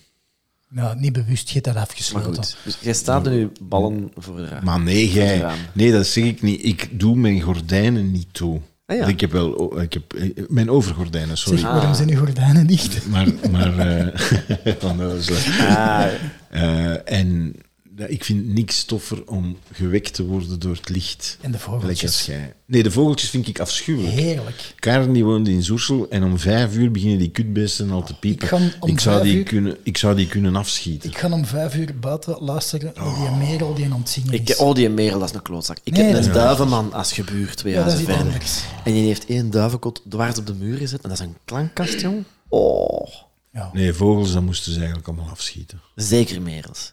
Nou, 0.68 0.98
niet 1.00 1.12
bewust, 1.12 1.46
je 1.48 1.52
hebt 1.52 1.64
dat 1.64 1.74
Maar 1.74 1.82
afgesloten. 1.82 2.34
goed, 2.44 2.56
dus 2.64 2.78
jij 2.80 2.92
staat 2.92 3.26
er 3.26 3.32
nu 3.32 3.50
ballen 3.62 4.10
voor 4.16 4.36
de 4.36 4.46
raam. 4.46 4.64
Maar 4.64 4.80
nee, 4.80 5.12
jij, 5.12 5.44
nee, 5.72 5.92
dat 5.92 6.06
zeg 6.06 6.24
ik 6.24 6.42
niet. 6.42 6.64
Ik 6.64 6.88
doe 7.00 7.16
mijn 7.16 7.40
gordijnen 7.40 8.10
niet 8.12 8.26
toe. 8.32 8.60
Ah, 8.86 8.96
ja. 8.96 9.06
Ik 9.06 9.20
heb 9.20 9.32
wel... 9.32 9.50
oh, 9.52 9.82
Ik 9.82 9.92
heb, 9.92 10.12
eh, 10.12 10.30
mijn 10.48 10.70
overgordijnen, 10.70 11.38
sorry. 11.38 11.58
Zeg, 11.58 11.70
waarom 11.70 11.94
zijn 11.94 12.10
uw 12.10 12.18
gordijnen 12.18 12.66
dicht? 12.66 13.06
Maar, 13.06 13.26
maar 13.50 13.78
eh, 13.78 14.74
van 14.78 14.96
de. 14.96 15.64
Ah, 15.68 16.04
Eh, 16.50 17.12
en 17.12 17.54
dat- 17.96 18.10
ik 18.10 18.24
vind 18.24 18.46
niks 18.46 18.84
toffer 18.84 19.26
om 19.26 19.56
gewekt 19.72 20.14
te 20.14 20.24
worden 20.26 20.58
door 20.58 20.74
het 20.74 20.88
licht. 20.88 21.38
En 21.40 21.50
de 21.50 21.56
als 21.56 21.64
vogeltjes. 21.66 22.28
Nee, 22.66 22.82
de 22.82 22.90
vogeltjes 22.90 23.30
vind 23.30 23.48
ik 23.48 23.60
afschuwelijk. 23.60 24.12
Heerlijk. 24.14 24.74
Karen 24.78 25.12
die 25.12 25.24
woonde 25.24 25.50
in 25.50 25.62
Zoersel 25.62 26.06
en 26.10 26.24
om 26.24 26.38
vijf 26.38 26.74
uur 26.74 26.90
beginnen 26.90 27.18
die 27.18 27.30
kutbeesten 27.30 27.90
al 27.90 28.02
te 28.04 28.14
piepen. 28.18 28.42
Ik 28.44 28.48
ga 28.48 28.56
om 28.80 28.98
zou, 28.98 29.22
die 29.22 29.36
uur- 29.36 29.42
kunnen, 29.44 29.76
ik 29.82 29.96
zou 29.96 30.16
die 30.16 30.26
kunnen 30.26 30.56
afschieten. 30.56 31.10
Ik 31.10 31.18
ga 31.18 31.30
om 31.32 31.44
vijf 31.46 31.74
uur 31.74 31.98
buiten 31.98 32.36
luisteren 32.40 32.92
naar 32.96 33.14
die 33.14 33.48
merel 33.48 33.74
die 33.74 33.84
aan 33.84 33.98
het 34.00 34.08
zingen 34.08 34.32
Ik, 34.32 34.48
is. 34.48 34.56
oh, 34.56 34.74
die 34.74 34.88
merel, 34.88 35.18
dat 35.18 35.28
is 35.28 35.34
een 35.34 35.42
klootzak. 35.42 35.78
Ik 35.84 35.92
Nee, 35.92 36.02
heb 36.04 36.14
een 36.14 36.20
is- 36.20 36.32
duivenman 36.32 36.92
als 36.92 37.12
gebuur, 37.12 37.54
twee 37.54 37.72
Ja, 37.72 37.86
is 37.86 37.94
verder. 37.94 38.16
anders. 38.16 38.62
En 38.84 38.92
die 38.92 39.04
heeft 39.06 39.26
één 39.26 39.50
duivenkot 39.50 40.02
dwars 40.08 40.38
op 40.38 40.46
de 40.46 40.54
muur 40.54 40.76
gezet. 40.78 41.02
En 41.02 41.08
dat 41.08 41.18
is 41.18 41.24
een 41.26 41.36
klankkast, 41.44 42.00
jong. 42.00 42.24
Oh, 42.48 43.06
Ja, 43.52 43.70
Nee, 43.72 43.92
vogels, 43.92 44.32
dat 44.32 44.42
moesten 44.42 44.72
ze 44.72 44.78
eigenlijk 44.78 45.08
allemaal 45.08 45.28
afschieten. 45.28 45.80
zeker 45.94 46.42
merels. 46.42 46.92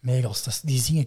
Merels, 0.00 0.44
dat 0.44 0.54
is- 0.54 0.60
die 0.60 0.80
zingen. 0.80 1.06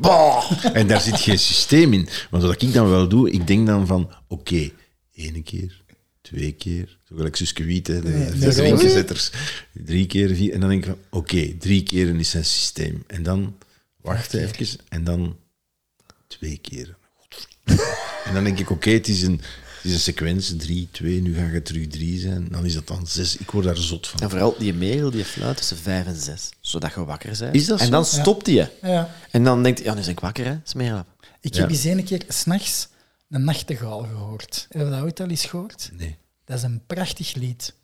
Bah. 0.00 0.50
En 0.72 0.86
daar 0.86 1.00
zit 1.00 1.20
geen 1.20 1.38
systeem 1.38 1.92
in. 1.92 2.08
Want 2.30 2.42
wat 2.42 2.62
ik 2.62 2.72
dan 2.72 2.88
wel 2.88 3.08
doe, 3.08 3.30
ik 3.30 3.46
denk 3.46 3.66
dan 3.66 3.86
van, 3.86 4.10
oké, 4.28 4.70
ene 5.12 5.42
keer, 5.42 5.84
twee 6.20 6.52
keer, 6.52 6.98
zo 7.04 7.16
gelijk 7.16 7.36
Suske 7.36 7.64
Wiet, 7.64 7.86
hè, 7.86 8.00
de, 8.00 8.08
nee, 8.08 8.74
drie 9.72 10.06
keer, 10.06 10.34
vier, 10.34 10.52
en 10.52 10.60
dan 10.60 10.68
denk 10.68 10.84
ik 10.84 10.90
van, 10.90 10.98
oké, 11.20 11.54
drie 11.58 11.82
keer 11.82 12.18
is 12.18 12.30
zijn 12.30 12.44
systeem. 12.44 13.04
En 13.06 13.22
dan 13.22 13.56
wachten 14.00 14.40
even, 14.60 14.78
en 14.88 15.04
dan 15.04 15.36
twee 16.26 16.58
keer. 16.58 16.96
En 18.24 18.34
dan 18.34 18.44
denk 18.44 18.58
ik, 18.58 18.70
oké, 18.70 18.90
het 18.90 19.08
is 19.08 19.22
een... 19.22 19.40
Het 19.86 19.94
is 19.94 20.06
een 20.06 20.12
sequentie, 20.14 20.56
drie, 20.56 20.88
twee, 20.90 21.20
nu 21.22 21.34
gaat 21.36 21.52
het 21.52 21.64
terug 21.64 21.86
drie 21.86 22.18
zijn. 22.18 22.48
Dan 22.50 22.64
is 22.64 22.74
dat 22.74 22.86
dan 22.86 23.06
zes. 23.06 23.36
Ik 23.36 23.50
word 23.50 23.64
daar 23.64 23.76
zot 23.76 24.06
van. 24.06 24.20
En 24.20 24.30
vooral 24.30 24.54
die 24.58 24.74
merel 24.74 25.10
die 25.10 25.24
fluit 25.24 25.56
tussen 25.56 25.76
vijf 25.76 26.06
en 26.06 26.16
zes, 26.16 26.48
zodat 26.60 26.94
je 26.94 27.04
wakker 27.04 27.36
bent. 27.38 27.54
Is 27.54 27.66
dat 27.66 27.78
En 27.80 27.84
zo? 27.84 27.90
dan 27.90 28.04
stopt 28.04 28.44
die. 28.44 28.66
Ja. 28.82 29.14
En 29.30 29.44
dan 29.44 29.62
denkt 29.62 29.78
hij, 29.78 29.88
ja, 29.88 29.94
nu 29.94 30.00
ben 30.00 30.10
ik 30.10 30.20
wakker, 30.20 30.44
hè, 30.44 30.58
smerel. 30.64 31.04
Ik 31.40 31.54
Ja. 31.54 31.60
heb 31.60 31.70
eens 31.70 31.84
een 31.84 32.04
keer 32.04 32.22
s'nachts 32.28 32.88
een 33.30 33.44
nachtegaal 33.44 34.02
gehoord. 34.02 34.66
Heb 34.70 34.82
je 34.84 34.90
dat 34.90 35.00
ooit 35.02 35.20
al 35.20 35.28
eens 35.28 35.44
gehoord? 35.44 35.90
Nee. 35.92 36.16
Dat 36.44 36.56
is 36.56 36.62
een 36.62 36.82
prachtig 36.86 37.34
lied. 37.34 37.74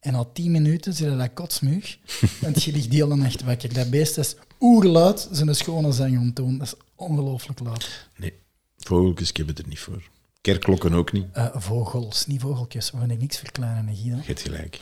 En 0.00 0.14
al 0.14 0.32
tien 0.32 0.50
minuten 0.50 0.92
zit 0.94 1.10
je 1.10 1.16
dat 1.16 1.30
kotsmug, 1.34 1.98
want 2.42 2.62
je 2.62 2.72
ligt 2.72 2.90
die 2.90 3.02
hele 3.02 3.16
nacht 3.16 3.42
wakker. 3.42 3.72
Dat 3.74 3.90
beest 3.90 4.18
is 4.18 4.34
oerluid 4.60 5.28
zijn 5.32 5.54
schone 5.54 5.92
zang 5.92 6.18
om 6.18 6.32
te 6.32 6.42
doen. 6.42 6.58
Dat 6.58 6.66
is 6.66 6.74
ongelooflijk 6.94 7.60
luid. 7.60 8.06
Nee. 8.16 8.32
Vogeltjes, 8.76 9.28
ik 9.28 9.36
heb 9.36 9.46
het 9.46 9.58
er 9.58 9.68
niet 9.68 9.78
voor. 9.78 10.10
Kerkklokken 10.42 10.94
ook 10.94 11.12
niet. 11.12 11.26
Eh, 11.32 11.48
vogels, 11.54 12.26
niet 12.26 12.40
vogeltjes. 12.40 12.90
We 12.90 12.98
gaan 12.98 13.10
ik 13.10 13.18
niks 13.18 13.38
verkleinen, 13.38 13.96
Guido. 13.96 14.16
Je 14.16 14.22
hebt 14.22 14.40
gelijk. 14.40 14.80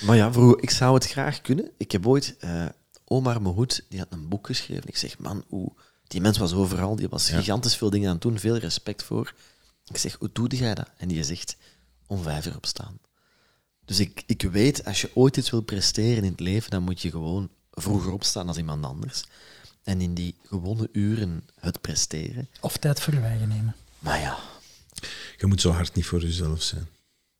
Maar 0.00 0.16
ja, 0.16 0.32
vroeger, 0.32 0.62
ik 0.62 0.70
zou 0.70 0.94
het 0.94 1.06
graag 1.06 1.40
kunnen. 1.40 1.70
Ik 1.76 1.92
heb 1.92 2.06
ooit, 2.06 2.36
eh, 2.38 2.66
Omar 3.04 3.42
Mohoed, 3.42 3.84
die 3.88 3.98
had 3.98 4.08
een 4.10 4.28
boek 4.28 4.46
geschreven. 4.46 4.88
Ik 4.88 4.96
zeg, 4.96 5.18
man, 5.18 5.44
hoe, 5.48 5.72
die 6.06 6.20
mens 6.20 6.38
was 6.38 6.52
overal, 6.52 6.96
die 6.96 7.08
was 7.08 7.30
gigantisch 7.30 7.76
veel 7.76 7.90
dingen 7.90 8.06
aan 8.06 8.14
het 8.14 8.22
doen, 8.22 8.38
veel 8.38 8.56
respect 8.56 9.02
voor. 9.02 9.34
Ik 9.86 9.96
zeg, 9.96 10.16
hoe 10.18 10.30
doe 10.32 10.48
jij 10.48 10.74
dat? 10.74 10.90
En 10.96 11.08
die 11.08 11.24
zegt, 11.24 11.56
om 12.06 12.22
vijf 12.22 12.46
uur 12.46 12.56
opstaan. 12.56 12.98
Dus 13.84 13.98
ik, 13.98 14.22
ik 14.26 14.42
weet, 14.42 14.84
als 14.84 15.00
je 15.00 15.10
ooit 15.14 15.36
iets 15.36 15.50
wil 15.50 15.60
presteren 15.60 16.24
in 16.24 16.30
het 16.30 16.40
leven, 16.40 16.70
dan 16.70 16.82
moet 16.82 17.02
je 17.02 17.10
gewoon 17.10 17.50
vroeger 17.70 18.12
opstaan 18.12 18.48
als 18.48 18.56
iemand 18.56 18.84
anders. 18.84 19.24
En 19.82 20.00
in 20.00 20.14
die 20.14 20.34
gewone 20.46 20.88
uren 20.92 21.48
het 21.60 21.80
presteren. 21.80 22.48
Of 22.60 22.76
tijd 22.76 23.00
voor 23.00 23.14
je 23.14 23.20
eigen 23.20 23.48
nemen. 23.48 23.74
Maar 24.00 24.20
ja, 24.20 24.38
Je 25.38 25.46
moet 25.46 25.60
zo 25.60 25.70
hard 25.70 25.94
niet 25.94 26.04
voor 26.06 26.20
jezelf 26.20 26.62
zijn. 26.62 26.86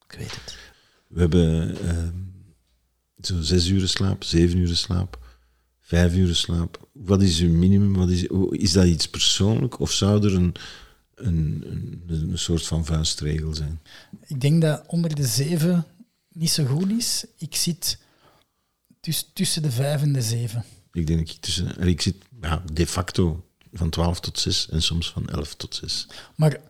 ik 0.08 0.18
weet 0.18 0.34
het. 0.34 0.56
We 1.06 1.20
hebben 1.20 1.76
ehm, 1.88 2.14
zo 3.22 3.40
zes 3.40 3.66
uur 3.68 3.88
slaap, 3.88 4.24
zeven 4.24 4.58
uur 4.58 4.76
slaap, 4.76 5.18
vijf 5.80 6.14
uur 6.14 6.34
slaap. 6.34 6.88
Wat 6.92 7.22
is 7.22 7.40
uw 7.40 7.52
minimum? 7.52 7.94
Wat 7.94 8.08
is, 8.10 8.26
hoe- 8.28 8.58
is 8.58 8.72
dat 8.72 8.86
iets 8.86 9.08
persoonlijk 9.08 9.78
of 9.80 9.92
zou 9.92 10.26
er 10.26 10.34
een, 10.34 10.54
een, 11.14 11.64
een, 11.66 12.02
een 12.30 12.38
soort 12.38 12.66
van 12.66 12.84
vuistregel 12.84 13.54
zijn? 13.54 13.80
Ik 14.26 14.40
denk 14.40 14.62
dat 14.62 14.82
onder 14.86 15.14
de 15.14 15.26
zeven 15.26 15.84
niet 16.28 16.50
zo 16.50 16.64
goed 16.64 16.90
is. 16.90 17.24
Ik 17.38 17.54
zit 17.54 17.98
tussen 19.32 19.62
de 19.62 19.70
vijf 19.70 20.02
en 20.02 20.12
de 20.12 20.22
zeven. 20.22 20.64
Ik 20.92 21.06
denk 21.06 21.18
dat 21.26 21.34
ik 21.36 21.40
tussen... 21.42 21.76
en 21.78 21.88
Ik 21.88 22.00
zit 22.00 22.16
ja, 22.40 22.62
de 22.72 22.86
facto 22.86 23.44
van 23.72 23.90
12 23.90 24.20
tot 24.20 24.38
6 24.38 24.68
en 24.70 24.82
soms 24.82 25.10
van 25.10 25.28
11 25.28 25.54
tot 25.54 25.74
6. 25.74 26.06
Maar 26.36 26.60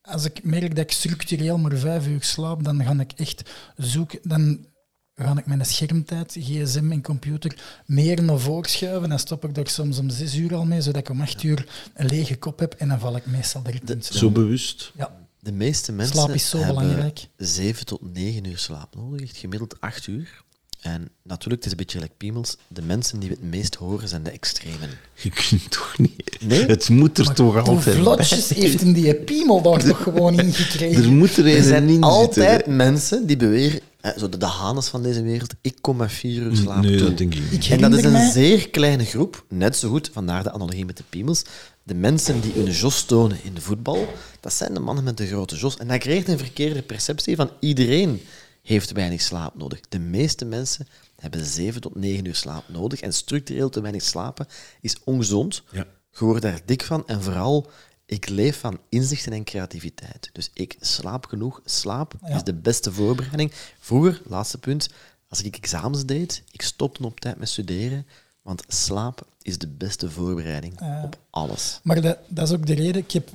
als 0.00 0.24
ik 0.24 0.44
merk 0.44 0.76
dat 0.76 0.84
ik 0.84 0.90
structureel 0.92 1.58
maar 1.58 1.76
vijf 1.76 2.06
uur 2.06 2.22
slaap, 2.22 2.64
dan 2.64 2.84
ga 2.84 3.00
ik 3.00 3.12
echt 3.12 3.50
zoeken. 3.76 4.18
Dan 4.22 4.66
ga 5.14 5.38
ik 5.38 5.46
mijn 5.46 5.64
schermtijd, 5.66 6.36
gsm 6.40 6.92
en 6.92 7.02
computer 7.02 7.82
meer 7.86 8.22
naar 8.22 8.38
voren 8.38 8.70
schuiven. 8.70 9.08
Dan 9.08 9.18
stop 9.18 9.44
ik 9.44 9.56
er 9.56 9.68
soms 9.68 9.98
om 9.98 10.10
zes 10.10 10.34
uur 10.34 10.54
al 10.54 10.64
mee, 10.64 10.80
zodat 10.80 11.00
ik 11.00 11.08
om 11.08 11.20
acht 11.20 11.42
uur 11.42 11.90
een 11.94 12.06
lege 12.06 12.36
kop 12.36 12.58
heb. 12.58 12.74
En 12.74 12.88
dan 12.88 12.98
val 12.98 13.16
ik 13.16 13.26
meestal 13.26 13.62
direct 13.62 13.90
in 13.90 14.02
slaap. 14.02 14.18
Zo 14.18 14.30
bewust. 14.30 14.92
Ja, 14.96 15.16
De 15.40 15.52
meeste 15.52 15.92
mensen 15.92 16.16
Slaap 16.16 16.30
is 16.30 16.48
zo 16.48 16.58
hebben 16.58 16.76
belangrijk. 16.76 17.28
7 17.36 17.86
tot 17.86 18.12
9 18.12 18.44
uur 18.44 18.58
slaap 18.58 18.94
nodig, 18.94 19.20
echt 19.20 19.36
gemiddeld 19.36 19.80
8 19.80 20.06
uur. 20.06 20.44
En 20.86 21.08
natuurlijk, 21.22 21.54
het 21.54 21.64
is 21.64 21.70
een 21.70 21.76
beetje 21.76 21.98
like 22.00 22.12
piemels. 22.16 22.56
De 22.68 22.82
mensen 22.82 23.18
die 23.18 23.28
we 23.28 23.34
het 23.40 23.50
meest 23.50 23.74
horen 23.74 24.08
zijn 24.08 24.22
de 24.22 24.30
extremen. 24.30 24.88
Je 25.14 25.30
kunt 25.30 25.70
toch 25.70 25.94
niet... 25.98 26.36
Nee? 26.40 26.64
Het 26.66 26.88
moet 26.88 27.18
er 27.18 27.34
toch 27.34 27.56
altijd 27.68 27.96
vlotjes 27.96 28.46
bij. 28.48 28.58
heeft 28.62 28.80
hem 28.80 28.92
die 28.92 29.14
piemel 29.14 29.62
daar 29.62 29.84
toch 29.84 30.02
gewoon 30.02 30.38
Er 30.38 30.44
ingekregen? 30.44 31.16
moet 31.16 31.36
er 31.36 31.46
Er 31.46 31.56
een 31.56 31.62
zijn 31.64 31.88
in 31.88 32.02
altijd 32.02 32.50
zitten, 32.50 32.76
mensen 32.76 33.26
die 33.26 33.36
beweren, 33.36 33.80
eh, 34.00 34.10
zo 34.18 34.28
de, 34.28 34.36
de 34.38 34.46
Hannes 34.46 34.88
van 34.88 35.02
deze 35.02 35.22
wereld, 35.22 35.54
ik 35.60 35.76
kom 35.80 35.96
met 35.96 36.12
4 36.12 36.42
uur 36.42 36.56
slaap 36.56 36.82
Nee, 36.82 36.96
toe. 36.96 37.06
dat 37.08 37.18
denk 37.18 37.34
ik 37.34 37.50
niet. 37.50 37.64
Ik 37.64 37.70
En 37.70 37.80
dat 37.80 37.98
is 37.98 38.04
een 38.04 38.12
mij- 38.12 38.30
zeer 38.30 38.70
kleine 38.70 39.04
groep, 39.04 39.44
net 39.48 39.76
zo 39.76 39.88
goed, 39.88 40.10
vandaar 40.12 40.42
de 40.42 40.52
analogie 40.52 40.84
met 40.84 40.96
de 40.96 41.04
piemels. 41.08 41.42
De 41.82 41.94
mensen 41.94 42.40
die 42.40 42.52
hun 42.54 42.70
jos 42.70 43.02
tonen 43.04 43.38
in 43.42 43.54
de 43.54 43.60
voetbal, 43.60 44.08
dat 44.40 44.52
zijn 44.52 44.74
de 44.74 44.80
mannen 44.80 45.04
met 45.04 45.16
de 45.16 45.26
grote 45.26 45.56
jos. 45.56 45.76
En 45.76 45.88
dat 45.88 45.98
creëert 45.98 46.28
een 46.28 46.38
verkeerde 46.38 46.82
perceptie 46.82 47.36
van 47.36 47.50
iedereen 47.60 48.20
heeft 48.66 48.92
weinig 48.92 49.20
slaap 49.20 49.54
nodig. 49.54 49.80
De 49.88 49.98
meeste 49.98 50.44
mensen 50.44 50.86
hebben 51.16 51.44
7 51.44 51.80
tot 51.80 51.94
9 51.94 52.24
uur 52.24 52.34
slaap 52.34 52.68
nodig. 52.68 53.00
En 53.00 53.12
structureel 53.12 53.68
te 53.68 53.80
weinig 53.80 54.02
slapen 54.02 54.46
is 54.80 54.96
ongezond. 55.04 55.62
Ja. 55.70 55.86
Je 56.10 56.24
wordt 56.24 56.42
daar 56.42 56.60
dik 56.64 56.82
van. 56.82 57.06
En 57.06 57.22
vooral, 57.22 57.70
ik 58.06 58.28
leef 58.28 58.60
van 58.60 58.80
inzichten 58.88 59.32
en 59.32 59.44
creativiteit. 59.44 60.30
Dus 60.32 60.50
ik 60.54 60.76
slaap 60.80 61.26
genoeg. 61.26 61.60
Slaap 61.64 62.14
Ja. 62.26 62.34
is 62.36 62.42
de 62.42 62.54
beste 62.54 62.92
voorbereiding. 62.92 63.52
Vroeger, 63.78 64.22
laatste 64.24 64.58
punt, 64.58 64.88
als 65.28 65.42
ik 65.42 65.56
examens 65.56 66.04
deed, 66.04 66.42
ik 66.50 66.62
stopte 66.62 67.04
op 67.04 67.20
tijd 67.20 67.38
met 67.38 67.48
studeren. 67.48 68.06
Want 68.42 68.62
slaap 68.68 69.26
is 69.42 69.58
de 69.58 69.68
beste 69.68 70.10
voorbereiding 70.10 70.80
op 71.04 71.18
alles. 71.30 71.80
Maar 71.82 72.00
dat, 72.00 72.18
dat 72.28 72.48
is 72.48 72.54
ook 72.54 72.66
de 72.66 72.74
reden. 72.74 73.02
Ik 73.02 73.10
heb, 73.12 73.28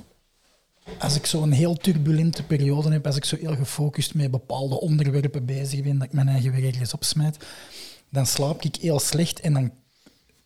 als 0.98 1.16
ik 1.16 1.26
zo'n 1.26 1.50
heel 1.50 1.74
turbulente 1.74 2.42
periode 2.42 2.90
heb, 2.90 3.06
als 3.06 3.16
ik 3.16 3.24
zo 3.24 3.36
heel 3.40 3.56
gefocust 3.56 4.14
met 4.14 4.30
bepaalde 4.30 4.80
onderwerpen 4.80 5.44
bezig 5.44 5.82
ben, 5.82 5.98
dat 5.98 6.06
ik 6.06 6.12
mijn 6.12 6.28
eigen 6.28 6.52
weer 6.52 6.64
ergens 6.66 6.92
opsmijt, 6.94 7.36
dan 8.08 8.26
slaap 8.26 8.62
ik 8.62 8.76
heel 8.76 9.00
slecht 9.00 9.40
en 9.40 9.52
dan 9.52 9.70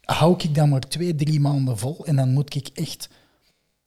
hou 0.01 0.35
ik 0.39 0.55
dat 0.55 0.67
maar 0.69 0.81
twee, 0.89 1.15
drie 1.15 1.41
maanden 1.41 1.79
vol 1.79 2.07
en 2.07 2.17
dan 2.17 2.33
moet 2.33 2.55
ik 2.55 2.69
echt 2.75 3.09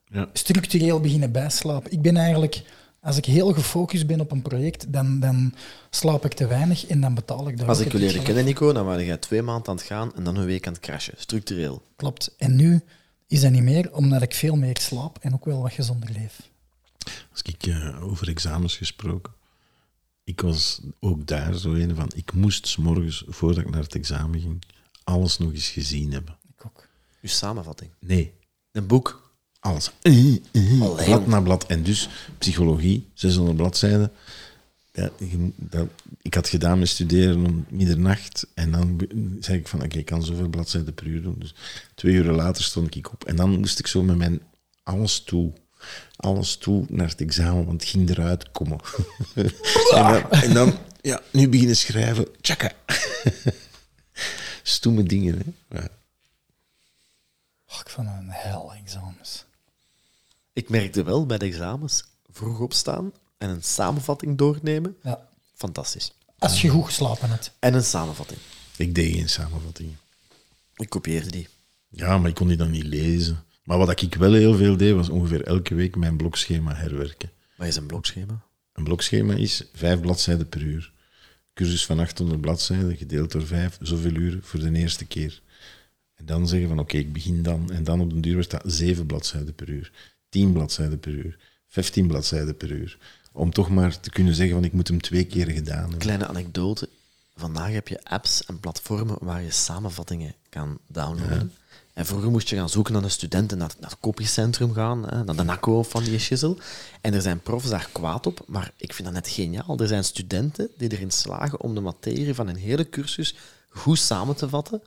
Ja. 0.06 0.30
structureel 0.34 1.00
beginnen 1.00 1.32
bijslapen. 1.32 1.92
Ik 1.92 2.02
ben 2.02 2.18
eigenlijk, 2.18 2.62
als 3.02 3.18
ik 3.18 3.26
heel 3.26 3.54
gefocust 3.54 4.08
ben 4.08 4.20
op 4.20 4.32
een 4.32 4.42
project, 4.42 4.94
dan, 4.94 5.20
dan 5.20 5.54
slaap 5.90 6.26
ik 6.26 6.34
te 6.34 6.48
weinig 6.48 6.86
en 6.88 7.02
dan 7.02 7.14
betaal 7.14 7.48
ik 7.48 7.58
daar 7.58 7.68
Als 7.68 7.78
ik 7.80 7.84
het 7.84 7.94
je 7.94 8.00
leerde 8.00 8.14
geld. 8.14 8.26
kennen, 8.26 8.46
Nico, 8.46 8.74
dan 8.74 8.86
waren 8.86 9.06
jij 9.06 9.18
twee 9.18 9.42
maanden 9.42 9.68
aan 9.70 9.76
het 9.76 9.86
gaan 9.86 10.16
en 10.16 10.24
dan 10.24 10.36
een 10.36 10.46
week 10.46 10.68
aan 10.68 10.74
het 10.74 10.82
crashen. 10.82 11.14
Structureel. 11.18 11.82
Klopt. 11.96 12.36
En 12.38 12.56
nu 12.56 12.82
is 13.30 13.42
dat 13.42 13.52
niet 13.52 13.64
meer, 13.64 13.94
omdat 13.94 14.22
ik 14.22 14.34
veel 14.34 14.56
meer 14.56 14.78
slaap 14.80 15.18
en 15.22 15.34
ook 15.34 15.46
wel 15.46 15.62
wat 15.62 15.74
gezonder 15.74 16.10
leef. 16.12 16.50
Als 17.32 17.42
ik 17.42 17.68
eh, 17.68 18.04
over 18.04 18.28
examens 18.28 18.78
gesproken. 18.78 19.34
Ik 20.24 20.42
was 20.42 20.80
ook 21.00 21.28
daar 21.28 21.54
zo 21.56 21.74
een 21.74 21.96
van. 21.96 22.12
Ik 22.16 22.34
moest 22.34 22.68
's 22.68 22.76
morgens, 22.78 23.24
voordat 23.28 23.64
ik 23.64 23.70
naar 23.70 23.82
het 23.84 23.96
examen 23.96 24.40
ging, 24.40 24.64
alles 25.04 25.38
nog 25.38 25.52
eens 25.54 25.70
gezien 25.70 26.12
hebben. 26.12 26.38
Ik 26.58 26.66
ook. 26.66 26.88
Je 27.20 27.28
samenvatting. 27.28 27.92
Nee, 28.00 28.34
Een 28.72 28.88
boek. 28.88 29.32
alles. 29.60 29.92
Eh, 30.02 30.36
eh, 30.52 30.82
Allee, 30.82 31.06
blad 31.06 31.28
na 31.28 31.42
blad. 31.42 31.66
En 31.66 31.84
dus 31.84 32.10
psychologie, 32.38 33.10
600 33.14 33.58
bladzijden. 33.58 34.12
Ja, 35.00 35.10
dat, 35.56 35.88
ik 36.22 36.34
had 36.34 36.50
gedaan 36.50 36.80
met 36.80 36.88
studeren 36.88 37.46
om 37.46 37.66
middernacht. 37.70 38.48
En 38.54 38.72
dan 38.72 39.08
zei 39.40 39.58
ik 39.58 39.68
van, 39.68 39.84
oké, 39.84 39.98
ik 39.98 40.06
kan 40.06 40.24
zoveel 40.24 40.48
bladzijden 40.48 40.94
per 40.94 41.06
uur 41.06 41.22
doen. 41.22 41.36
Dus 41.38 41.56
twee 41.96 42.14
uur 42.14 42.32
later 42.32 42.64
stond 42.64 42.96
ik 42.96 43.12
op. 43.12 43.26
En 43.26 43.36
dan 43.36 43.60
moest 43.60 43.80
ik 43.80 43.88
zo 43.88 44.04
met 44.04 44.18
mijn 44.18 44.42
alles 44.84 45.24
toe. 45.24 45.54
Alles 46.16 46.58
toe 46.58 46.86
naar 46.90 47.08
het 47.08 47.22
examen, 47.22 47.66
want 47.66 47.82
het 47.82 47.90
ging 47.90 48.10
eruit 48.10 48.52
komen. 48.52 48.80
en, 49.36 49.52
dan, 49.92 50.32
en 50.32 50.54
dan, 50.54 50.78
ja, 51.02 51.22
nu 51.32 51.50
beginnen 51.50 51.76
schrijven. 51.76 52.28
Tjaka. 52.42 52.72
Stoeme 54.64 55.04
dingen, 55.04 55.38
hè. 55.38 55.78
Ja. 55.80 55.88
Och, 57.66 57.82
ik 57.82 57.90
vond 57.90 58.08
een 58.08 58.30
hel 58.30 58.74
examens. 58.74 59.46
Ik 60.54 60.70
merkte 60.70 61.04
wel 61.04 61.26
bij 61.26 61.38
de 61.38 61.46
examens 61.46 62.04
vroeg 62.32 62.60
opstaan 62.60 63.12
en 63.40 63.50
een 63.50 63.64
samenvatting 63.64 64.38
doornemen. 64.38 64.96
Ja. 65.04 65.28
Fantastisch. 65.54 66.12
Als 66.38 66.62
je 66.62 66.70
goed 66.70 66.86
geslapen 66.86 67.30
hebt. 67.30 67.52
En 67.60 67.74
een 67.74 67.84
samenvatting. 67.84 68.40
Ik 68.78 68.96
deed 68.96 69.16
geen 69.16 69.30
samenvattingen. 69.30 69.98
Ik 70.76 70.90
kopieerde 70.90 71.30
die. 71.30 71.48
Ja, 71.88 72.18
maar 72.18 72.30
ik 72.30 72.36
kon 72.36 72.48
die 72.48 72.58
dan 72.58 72.72
niet 72.72 72.84
lezen. 72.84 73.44
Maar 73.64 73.78
wat 73.78 74.02
ik 74.02 74.16
wel 74.16 74.34
heel 74.34 74.56
veel 74.56 74.78
deed, 74.78 74.94
was 74.94 75.10
ongeveer 75.10 75.44
elke 75.44 75.76
week 75.76 75.96
mijn 75.96 76.18
blokschema 76.18 76.76
herwerken. 76.76 77.32
Wat 77.56 77.68
is 77.68 77.76
een 77.76 77.86
blokschema? 77.86 78.42
Een 78.74 78.84
blokschema 78.84 79.34
is 79.34 79.64
vijf 79.74 80.00
bladzijden 80.00 80.50
per 80.50 80.62
uur. 80.62 80.92
Cursus 81.54 81.86
van 81.86 82.00
800 82.00 82.42
bladzijden, 82.42 82.98
gedeeld 82.98 83.32
door 83.32 83.46
vijf, 83.46 83.78
zoveel 83.82 84.14
uur 84.14 84.40
voor 84.42 84.60
de 84.60 84.72
eerste 84.72 85.06
keer. 85.06 85.42
En 86.16 86.26
dan 86.26 86.48
zeggen 86.48 86.68
van 86.68 86.80
oké, 86.80 86.98
ik 86.98 87.14
begin 87.14 87.44
dan. 87.44 87.72
En 87.72 87.84
dan 87.84 88.02
op 88.02 88.10
de 88.10 88.20
duur 88.20 88.34
wordt 88.34 88.52
dat 88.52 88.62
zeven 88.66 89.06
bladzijden 89.06 89.56
per 89.56 89.70
uur, 89.70 89.92
tien 90.30 90.54
bladzijden 90.54 91.00
per 91.00 91.12
uur, 91.12 91.38
15 91.68 92.08
bladzijden 92.08 92.58
per 92.58 92.72
uur. 92.72 92.98
Om 93.32 93.54
toch 93.54 93.70
maar 93.70 94.00
te 94.00 94.10
kunnen 94.10 94.36
zeggen 94.36 94.56
van 94.56 94.64
ik 94.64 94.74
moet 94.74 94.88
hem 94.88 95.02
twee 95.02 95.26
keer 95.26 95.50
gedaan 95.50 95.80
hebben. 95.80 95.98
Kleine 95.98 96.28
anekdote. 96.28 96.90
Vandaag 97.36 97.72
heb 97.72 97.88
je 97.88 98.04
apps 98.04 98.46
en 98.46 98.60
platformen 98.60 99.18
waar 99.20 99.42
je 99.42 99.52
samenvattingen 99.52 100.36
kan 100.50 100.78
downloaden. 100.88 101.54
En 101.94 102.06
vroeger 102.06 102.32
moest 102.32 102.50
je 102.50 102.56
gaan 102.56 102.70
zoeken 102.70 102.94
naar 102.94 103.02
de 103.02 103.10
studenten, 103.10 103.58
naar, 103.58 103.74
naar 103.80 103.90
het 103.90 104.00
kopiecentrum 104.00 104.74
gaan, 104.74 105.10
hè, 105.10 105.24
naar 105.24 105.36
de 105.36 105.44
NACO 105.44 105.84
van 105.84 106.04
die 106.04 106.20
schizzel. 106.20 106.58
En 107.02 107.14
er 107.14 107.22
zijn 107.22 107.40
profs 107.40 107.70
daar 107.70 107.90
kwaad 107.92 108.26
op, 108.26 108.44
maar 108.48 108.72
ik 108.76 108.94
vind 108.94 109.08
dat 109.08 109.16
net 109.16 109.28
geniaal. 109.28 109.78
Er 109.78 109.88
zijn 109.88 110.04
studenten 110.04 110.70
die 110.78 110.92
erin 110.92 111.12
slagen 111.12 111.62
om 111.62 111.76
de 111.76 111.82
materie 111.82 112.34
van 112.34 112.48
een 112.48 112.56
hele 112.56 112.90
cursus 112.90 113.36
goed 113.70 114.00
samen 114.00 114.36
te 114.36 114.50
vatten 114.50 114.82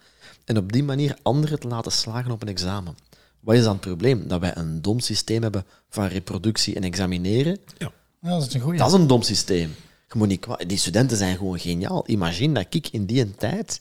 en 0.45 0.57
op 0.57 0.73
die 0.73 0.85
manier 0.85 1.17
anderen 1.23 1.61
te 1.61 1.69
laten 1.69 1.93
slagen 1.93 2.31
op 2.31 2.43
een 2.43 2.49
examen. 2.49 2.97
Wat 3.41 3.55
is 3.55 3.63
dan 3.63 3.73
het 3.73 3.81
probleem? 3.81 4.29
Dat 4.29 4.41
wij 4.41 4.57
een 4.57 4.83
dom 4.83 5.01
systeem 5.01 5.43
hebben 5.43 5.65
van 5.89 6.07
reproductie 6.07 6.75
en 6.75 6.85
examineren. 6.85 7.59
Ja. 7.79 7.93
Ja, 8.23 8.29
dat 8.31 8.47
is 8.47 8.55
een 8.55 8.61
goeie. 8.61 8.79
Dat 8.79 8.87
is 8.89 8.93
een 8.95 9.07
dom 9.07 9.23
systeem. 9.23 9.75
Je 10.09 10.19
moet 10.19 10.29
niet 10.29 10.41
kwa- 10.41 10.57
Die 10.67 10.79
studenten 10.79 11.17
zijn 11.17 11.37
gewoon 11.37 11.59
geniaal. 11.59 12.05
Imagine 12.07 12.55
dat 12.55 12.67
ik 12.75 12.89
in 12.89 13.07
die 13.07 13.35
tijd, 13.35 13.81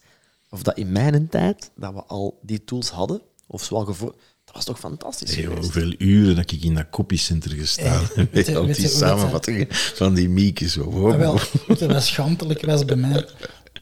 of 0.50 0.64
dat 0.64 0.78
in 0.78 0.92
mijn 0.92 1.30
tijd, 1.30 1.72
dat 1.76 1.94
we 1.94 2.04
al 2.04 2.40
die 2.42 2.64
tools 2.64 2.90
hadden, 2.90 3.22
of 3.48 3.64
zoal 3.64 3.86
gevo- 3.86 4.16
Dat 4.46 4.56
was 4.56 4.66
toch 4.66 4.80
fantastisch 4.80 5.34
Hey, 5.36 5.44
geweest? 5.44 5.62
hoeveel 5.64 5.94
uren 5.98 6.36
dat 6.36 6.52
ik 6.52 6.64
in 6.64 6.74
dat 6.76 6.90
kopiecenter 6.90 7.52
gestaan 7.52 7.98
Hey, 8.04 8.08
heb. 8.16 8.34
weet 8.34 8.46
je- 8.46 8.58
Al 8.58 8.66
die 8.66 8.88
samenvattingen 8.88 9.68
van 9.70 10.14
die 10.14 10.30
miekjes. 10.30 10.74
Zo. 10.74 10.84
Wow. 10.92 11.12
Ah, 11.12 11.18
wel, 11.18 11.40
wat 11.88 12.04
schandelijk 12.04 12.66
was 12.66 12.86
bij 12.86 12.96
mij? 12.96 13.26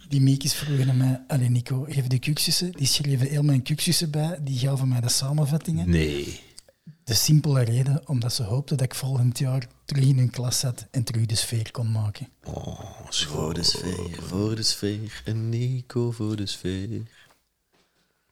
Die 0.10 0.22
miekjes 0.22 0.54
vroegen 0.54 0.90
aan 0.90 0.98
mij, 0.98 1.22
allee 1.28 1.50
Nico, 1.50 1.86
geef 1.90 2.08
de 2.08 2.20
kuxussen. 2.20 2.72
Die 2.72 2.88
schreven 2.88 3.28
heel 3.28 3.44
mijn 3.44 3.62
kuxussen 3.62 4.10
bij, 4.12 4.40
die 4.44 4.60
gaven 4.60 4.88
mij 4.88 5.00
de 5.02 5.10
samenvattingen. 5.10 5.90
Nee. 5.90 6.40
De 7.10 7.16
simpele 7.16 7.64
reden, 7.64 8.02
omdat 8.06 8.34
ze 8.34 8.44
hoopten 8.44 8.78
dat 8.78 8.86
ik 8.86 8.96
volgend 8.96 9.40
jaar 9.40 9.68
terug 9.86 10.04
in 10.04 10.18
hun 10.18 10.30
klas 10.30 10.60
zat 10.60 10.86
en 10.92 11.04
terug 11.04 11.26
de 11.26 11.36
sfeer 11.36 11.72
kon 11.72 11.92
maken. 11.92 12.28
Oh, 12.44 12.80
Voor 13.10 13.54
de 13.54 13.64
sfeer, 13.64 14.20
voor 14.28 14.56
de 14.56 14.64
sfeer, 14.64 15.22
een 15.26 15.50
Nico 15.50 16.12
voor 16.12 16.36
de 16.36 16.46
sfeer. 16.46 17.02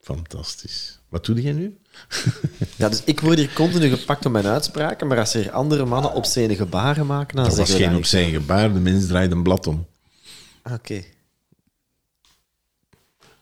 Fantastisch. 0.02 1.00
Wat 1.10 1.26
doe 1.26 1.42
jij 1.42 1.52
nu? 1.52 1.78
Ja, 2.76 2.90
dus 2.90 3.04
ik 3.04 3.20
word 3.20 3.38
hier 3.38 3.54
continu 3.54 3.90
gepakt 3.90 4.26
op 4.26 4.32
mijn 4.32 4.46
uitspraken, 4.46 5.08
maar 5.08 5.20
als 5.20 5.34
er 5.34 5.52
andere 5.52 5.86
mannen 5.86 6.14
obscene 6.14 6.56
gebaren 6.56 7.06
maken, 7.06 7.36
dan 7.36 7.46
Dat 7.46 7.58
was 7.58 7.74
geen 7.74 7.96
op 7.96 8.06
zijn 8.06 8.32
gebaar. 8.32 8.74
De 8.74 8.80
mens 8.80 9.08
draait 9.08 9.32
een 9.32 9.44
blad 9.44 9.68
om. 9.68 9.88
Ah, 10.62 10.74
Oké. 10.74 11.04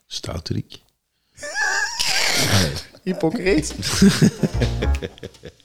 Stouterik. 0.05 0.79
Hypocriet. 3.03 3.75
Gracias. 5.01 5.64